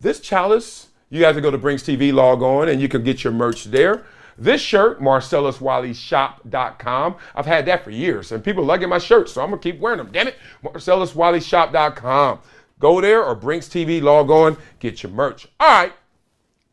This 0.00 0.20
chalice, 0.20 0.88
you 1.10 1.20
guys 1.20 1.34
can 1.34 1.42
go 1.42 1.50
to 1.50 1.58
Brinks 1.58 1.82
TV, 1.82 2.12
log 2.12 2.42
on, 2.42 2.68
and 2.68 2.80
you 2.80 2.88
can 2.88 3.02
get 3.02 3.24
your 3.24 3.32
merch 3.32 3.64
there. 3.64 4.04
This 4.38 4.60
shirt, 4.60 5.00
MarcellusWileyShop.com. 5.00 7.16
I've 7.34 7.46
had 7.46 7.66
that 7.66 7.82
for 7.82 7.90
years, 7.90 8.30
and 8.30 8.44
people 8.44 8.64
liking 8.64 8.88
my 8.88 8.98
shirts, 8.98 9.32
so 9.32 9.42
I'm 9.42 9.50
gonna 9.50 9.60
keep 9.60 9.80
wearing 9.80 9.98
them. 9.98 10.10
Damn 10.12 10.28
it, 10.28 10.36
MarcellusWileyShop.com. 10.64 12.38
Go 12.78 13.00
there 13.00 13.24
or 13.24 13.34
Brinks 13.34 13.68
TV, 13.68 14.00
log 14.00 14.30
on, 14.30 14.56
get 14.78 15.02
your 15.02 15.10
merch. 15.10 15.48
All 15.58 15.68
right, 15.68 15.92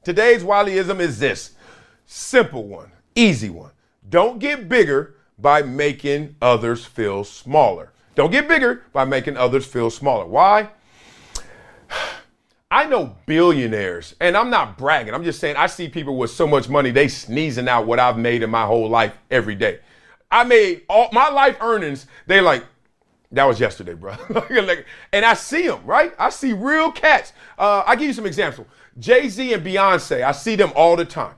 today's 0.04 0.44
Wileyism 0.44 1.00
is 1.00 1.18
this 1.18 1.56
simple 2.06 2.66
one, 2.66 2.92
easy 3.16 3.50
one. 3.50 3.72
Don't 4.08 4.38
get 4.38 4.70
bigger 4.70 5.16
by 5.40 5.64
making 5.64 6.36
others 6.42 6.86
feel 6.86 7.24
smaller. 7.24 7.92
Don't 8.14 8.32
get 8.32 8.48
bigger 8.48 8.84
by 8.94 9.06
making 9.06 9.38
others 9.38 9.66
feel 9.66 9.90
smaller. 9.90 10.28
Why? 10.28 10.70
I 12.76 12.84
know 12.84 13.16
billionaires, 13.26 14.16
and 14.20 14.36
I'm 14.36 14.50
not 14.50 14.78
bragging. 14.78 15.14
I'm 15.14 15.24
just 15.24 15.40
saying 15.40 15.56
I 15.56 15.68
see 15.68 15.88
people 15.88 16.18
with 16.18 16.30
so 16.30 16.46
much 16.46 16.68
money, 16.68 16.92
they 16.92 17.08
sneezing 17.08 17.70
out 17.70 17.88
what 17.88 18.00
I've 18.00 18.18
made 18.18 18.44
in 18.44 18.50
my 18.50 18.66
whole 18.66 18.90
life 18.90 19.18
every 19.32 19.56
day. 19.56 19.80
I 20.30 20.44
made 20.44 20.82
all 20.90 21.08
my 21.14 21.30
life 21.30 21.56
earnings, 21.62 22.06
they 22.28 22.42
like, 22.42 22.66
that 23.32 23.46
was 23.46 23.62
yesterday, 23.62 23.94
bro. 23.94 24.18
and 25.14 25.24
I 25.24 25.36
see 25.36 25.66
them, 25.66 25.86
right? 25.86 26.14
I 26.20 26.30
see 26.30 26.52
real 26.52 26.92
cats. 26.92 27.32
Uh, 27.58 27.84
I 27.88 27.96
give 27.96 28.08
you 28.08 28.14
some 28.14 28.26
examples. 28.26 28.68
Jay 29.00 29.30
Z 29.30 29.54
and 29.54 29.66
Beyonce, 29.66 30.22
I 30.26 30.34
see 30.34 30.58
them 30.58 30.74
all 30.76 30.98
the 30.98 31.06
time. 31.06 31.36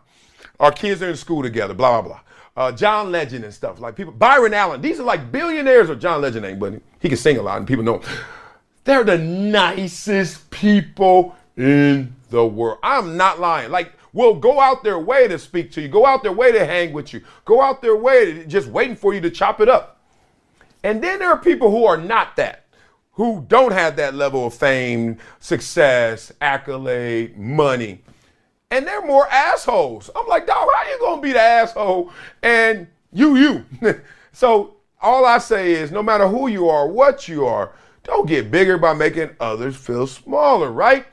Our 0.60 0.71
kids 0.71 1.04
are 1.04 1.10
in 1.10 1.15
school 1.15 1.43
together, 1.43 1.76
blah, 1.76 2.02
blah, 2.02 2.13
blah. 2.13 2.21
Uh, 2.63 2.71
John 2.71 3.12
Legend 3.12 3.43
and 3.43 3.54
stuff. 3.54 3.80
Like 3.80 3.95
people, 3.95 4.12
Byron 4.12 4.56
Allen, 4.56 4.82
these 4.82 5.00
are 5.00 5.04
like 5.04 5.32
billionaires, 5.32 5.88
or 5.88 5.95
John 5.95 6.19
Legend 6.19 6.47
ain't, 6.47 6.60
but 6.60 6.73
he 7.00 7.10
can 7.10 7.17
sing 7.19 7.38
a 7.38 7.43
lot 7.43 7.60
and 7.60 7.67
people 7.67 7.84
know 7.84 8.00
him. 8.00 8.10
They're 8.88 9.04
the 9.04 9.17
nicest 9.17 10.50
people 10.50 11.36
in 11.58 12.15
the 12.30 12.47
world. 12.47 12.80
I'm 12.82 13.17
not 13.17 13.38
lying. 13.38 13.69
Like, 13.69 13.91
will 14.13 14.34
go 14.34 14.62
out 14.62 14.82
their 14.82 14.97
way 14.97 15.28
to 15.28 15.38
speak 15.38 15.73
to 15.73 15.82
you, 15.82 15.89
go 15.89 16.06
out 16.06 16.23
their 16.23 16.32
way 16.32 16.54
to 16.54 16.65
hang 16.65 16.93
with 16.93 17.12
you, 17.12 17.21
go 17.43 17.62
out 17.62 17.82
their 17.82 17.97
way 17.97 18.32
to 18.32 18.45
just 18.45 18.69
waiting 18.69 18.95
for 18.95 19.13
you 19.13 19.19
to 19.19 19.30
chop 19.30 19.60
it 19.60 19.67
up. 19.67 20.00
And 20.86 21.04
then 21.04 21.19
there 21.19 21.30
are 21.30 21.38
people 21.38 21.69
who 21.69 21.84
are 21.84 21.97
not 21.97 22.38
that, 22.38 22.63
who 23.12 23.43
don't 23.50 23.73
have 23.73 23.97
that 23.97 24.15
level 24.15 24.47
of 24.47 24.54
fame, 24.54 25.17
success, 25.41 26.32
accolade, 26.39 27.38
money. 27.38 28.02
And 28.71 28.88
they're 28.88 29.06
more 29.06 29.28
assholes. 29.28 30.10
I'm 30.15 30.28
like, 30.28 30.47
dog, 30.47 30.65
how 30.73 30.89
you 30.89 30.97
gonna 31.02 31.21
be 31.21 31.34
the 31.34 31.41
asshole 31.41 32.13
and 32.41 32.88
you, 33.12 33.36
you? 33.36 33.65
so 34.32 34.78
all 35.02 35.26
I 35.26 35.39
say 35.39 35.73
is 35.73 35.91
no 35.91 36.02
matter 36.02 36.26
who 36.26 36.47
you 36.47 36.69
are, 36.69 36.88
what 36.88 37.28
you 37.28 37.45
are, 37.45 37.73
don't 38.08 38.28
get 38.28 38.50
bigger 38.50 38.78
by 38.78 38.93
making 38.93 39.30
others 39.39 39.76
feel 39.76 40.08
smaller, 40.08 40.72
right? 40.72 41.06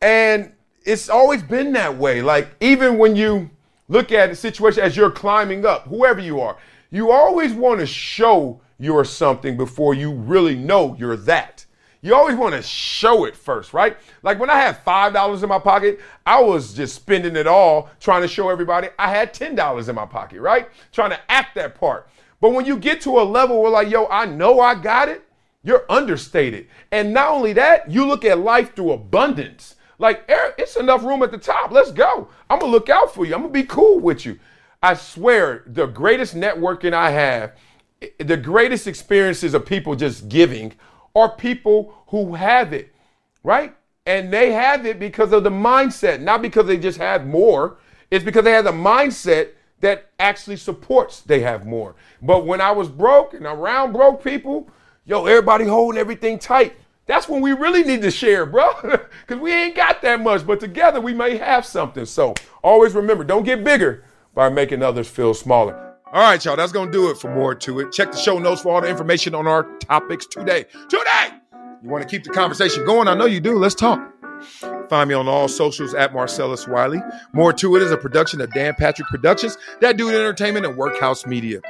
And 0.00 0.52
it's 0.84 1.08
always 1.08 1.42
been 1.42 1.72
that 1.74 1.96
way. 1.96 2.22
Like, 2.22 2.48
even 2.60 2.98
when 2.98 3.14
you 3.14 3.50
look 3.88 4.10
at 4.10 4.30
the 4.30 4.36
situation 4.36 4.82
as 4.82 4.96
you're 4.96 5.10
climbing 5.10 5.66
up, 5.66 5.86
whoever 5.86 6.20
you 6.20 6.40
are, 6.40 6.56
you 6.90 7.12
always 7.12 7.52
want 7.52 7.80
to 7.80 7.86
show 7.86 8.60
you're 8.78 9.04
something 9.04 9.56
before 9.56 9.94
you 9.94 10.12
really 10.12 10.56
know 10.56 10.96
you're 10.98 11.16
that. 11.16 11.66
You 12.00 12.16
always 12.16 12.34
want 12.34 12.54
to 12.54 12.62
show 12.62 13.26
it 13.26 13.36
first, 13.36 13.72
right? 13.74 13.96
Like 14.22 14.40
when 14.40 14.50
I 14.50 14.56
had 14.56 14.84
$5 14.84 15.42
in 15.42 15.48
my 15.48 15.58
pocket, 15.58 16.00
I 16.26 16.40
was 16.40 16.74
just 16.74 16.96
spending 16.96 17.36
it 17.36 17.46
all 17.46 17.90
trying 18.00 18.22
to 18.22 18.28
show 18.28 18.48
everybody 18.48 18.88
I 18.98 19.08
had 19.08 19.32
$10 19.32 19.88
in 19.88 19.94
my 19.94 20.06
pocket, 20.06 20.40
right? 20.40 20.68
Trying 20.90 21.10
to 21.10 21.20
act 21.30 21.54
that 21.54 21.76
part. 21.76 22.08
But 22.40 22.54
when 22.54 22.64
you 22.64 22.76
get 22.76 23.02
to 23.02 23.20
a 23.20 23.22
level 23.22 23.62
where, 23.62 23.70
like, 23.70 23.88
yo, 23.88 24.06
I 24.06 24.26
know 24.26 24.58
I 24.58 24.74
got 24.74 25.08
it, 25.08 25.22
you're 25.64 25.84
understated. 25.88 26.66
And 26.90 27.12
not 27.12 27.30
only 27.30 27.52
that, 27.54 27.90
you 27.90 28.06
look 28.06 28.24
at 28.24 28.38
life 28.38 28.74
through 28.74 28.92
abundance. 28.92 29.76
Like, 29.98 30.24
it's 30.28 30.76
enough 30.76 31.04
room 31.04 31.22
at 31.22 31.30
the 31.30 31.38
top. 31.38 31.70
Let's 31.70 31.92
go. 31.92 32.28
I'm 32.50 32.58
going 32.58 32.72
to 32.72 32.76
look 32.76 32.88
out 32.88 33.14
for 33.14 33.24
you. 33.24 33.34
I'm 33.34 33.42
going 33.42 33.52
to 33.52 33.60
be 33.60 33.66
cool 33.66 34.00
with 34.00 34.26
you. 34.26 34.38
I 34.82 34.94
swear, 34.94 35.62
the 35.66 35.86
greatest 35.86 36.34
networking 36.34 36.92
I 36.92 37.10
have, 37.10 37.52
the 38.18 38.36
greatest 38.36 38.88
experiences 38.88 39.54
of 39.54 39.64
people 39.64 39.94
just 39.94 40.28
giving 40.28 40.72
are 41.14 41.28
people 41.28 41.94
who 42.08 42.34
have 42.34 42.72
it, 42.72 42.92
right? 43.44 43.76
And 44.06 44.32
they 44.32 44.50
have 44.50 44.84
it 44.84 44.98
because 44.98 45.32
of 45.32 45.44
the 45.44 45.50
mindset, 45.50 46.20
not 46.20 46.42
because 46.42 46.66
they 46.66 46.78
just 46.78 46.98
have 46.98 47.24
more. 47.24 47.76
It's 48.10 48.24
because 48.24 48.42
they 48.42 48.50
have 48.50 48.64
the 48.64 48.72
mindset 48.72 49.50
that 49.78 50.10
actually 50.18 50.56
supports 50.56 51.20
they 51.20 51.40
have 51.40 51.64
more. 51.64 51.94
But 52.20 52.44
when 52.44 52.60
I 52.60 52.72
was 52.72 52.88
broke 52.88 53.34
and 53.34 53.46
around 53.46 53.92
broke 53.92 54.24
people, 54.24 54.68
yo, 55.04 55.26
everybody 55.26 55.64
holding 55.64 55.98
everything 55.98 56.38
tight. 56.38 56.74
That's 57.06 57.28
when 57.28 57.42
we 57.42 57.52
really 57.52 57.82
need 57.82 58.02
to 58.02 58.10
share, 58.10 58.46
bro. 58.46 58.72
Because 59.26 59.40
we 59.40 59.52
ain't 59.52 59.76
got 59.76 60.02
that 60.02 60.20
much, 60.20 60.46
but 60.46 60.58
together 60.60 61.00
we 61.00 61.14
may 61.14 61.36
have 61.36 61.64
something. 61.64 62.04
So 62.04 62.34
always 62.62 62.92
remember, 62.94 63.24
don't 63.24 63.44
get 63.44 63.62
bigger 63.62 64.04
by 64.34 64.48
making 64.48 64.82
others 64.82 65.08
feel 65.08 65.32
smaller. 65.32 65.94
All 66.12 66.20
right, 66.20 66.44
y'all, 66.44 66.56
that's 66.56 66.72
going 66.72 66.88
to 66.88 66.92
do 66.92 67.10
it 67.10 67.18
for 67.18 67.32
more 67.32 67.54
to 67.54 67.80
it. 67.80 67.92
Check 67.92 68.12
the 68.12 68.18
show 68.18 68.38
notes 68.38 68.62
for 68.62 68.74
all 68.74 68.80
the 68.80 68.88
information 68.88 69.34
on 69.34 69.46
our 69.46 69.64
topics 69.78 70.26
today. 70.26 70.66
Today! 70.88 71.28
You 71.82 71.88
want 71.88 72.02
to 72.02 72.08
keep 72.08 72.24
the 72.24 72.30
conversation 72.30 72.84
going? 72.84 73.08
I 73.08 73.14
know 73.14 73.26
you 73.26 73.40
do. 73.40 73.58
Let's 73.58 73.74
talk. 73.74 74.12
Find 74.92 75.08
me 75.08 75.14
on 75.14 75.26
all 75.26 75.48
socials 75.48 75.94
at 75.94 76.12
Marcellus 76.12 76.68
Wiley. 76.68 77.00
More 77.32 77.50
to 77.54 77.76
it 77.76 77.82
is 77.82 77.90
a 77.90 77.96
production 77.96 78.42
of 78.42 78.52
Dan 78.52 78.74
Patrick 78.74 79.08
Productions, 79.08 79.56
Dat 79.80 79.96
Dude 79.96 80.14
Entertainment, 80.14 80.66
and 80.66 80.76
Workhouse 80.76 81.24
Media. 81.24 81.62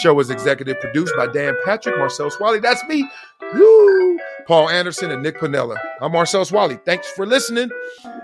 Show 0.00 0.18
is 0.18 0.30
executive 0.30 0.80
produced 0.80 1.12
by 1.14 1.26
Dan 1.26 1.54
Patrick, 1.66 1.98
Marcellus 1.98 2.40
Wiley. 2.40 2.58
That's 2.58 2.82
me. 2.84 3.06
Woo! 3.52 4.18
Paul 4.46 4.70
Anderson 4.70 5.10
and 5.10 5.22
Nick 5.22 5.38
Panella. 5.38 5.76
I'm 6.00 6.12
Marcellus 6.12 6.50
Wiley. 6.50 6.78
Thanks 6.86 7.06
for 7.10 7.26
listening. 7.26 7.68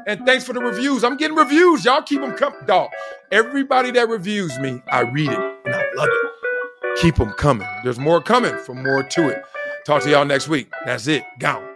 And 0.07 0.24
thanks 0.24 0.44
for 0.44 0.54
the 0.54 0.61
reviews. 0.61 1.04
I'm 1.04 1.18
getting 1.18 1.36
reviews. 1.36 1.84
Y'all 1.84 2.00
keep 2.00 2.22
them 2.22 2.32
coming. 2.32 2.61
Dog, 2.64 2.88
everybody 3.30 3.90
that 3.90 4.09
reviews 4.09 4.59
me, 4.59 4.82
I 4.90 5.00
read 5.00 5.32
it 5.32 5.38
and 5.66 5.74
I 5.74 5.84
love 5.96 6.09
it. 6.11 6.98
Keep 7.02 7.16
them 7.16 7.32
coming. 7.32 7.68
There's 7.84 7.98
more 7.98 8.22
coming 8.22 8.57
for 8.57 8.74
more 8.74 9.02
to 9.02 9.28
it. 9.28 9.44
Talk 9.84 10.02
to 10.04 10.09
y'all 10.11 10.24
next 10.24 10.48
week. 10.48 10.72
That's 10.86 11.09
it. 11.09 11.24
Gone. 11.38 11.76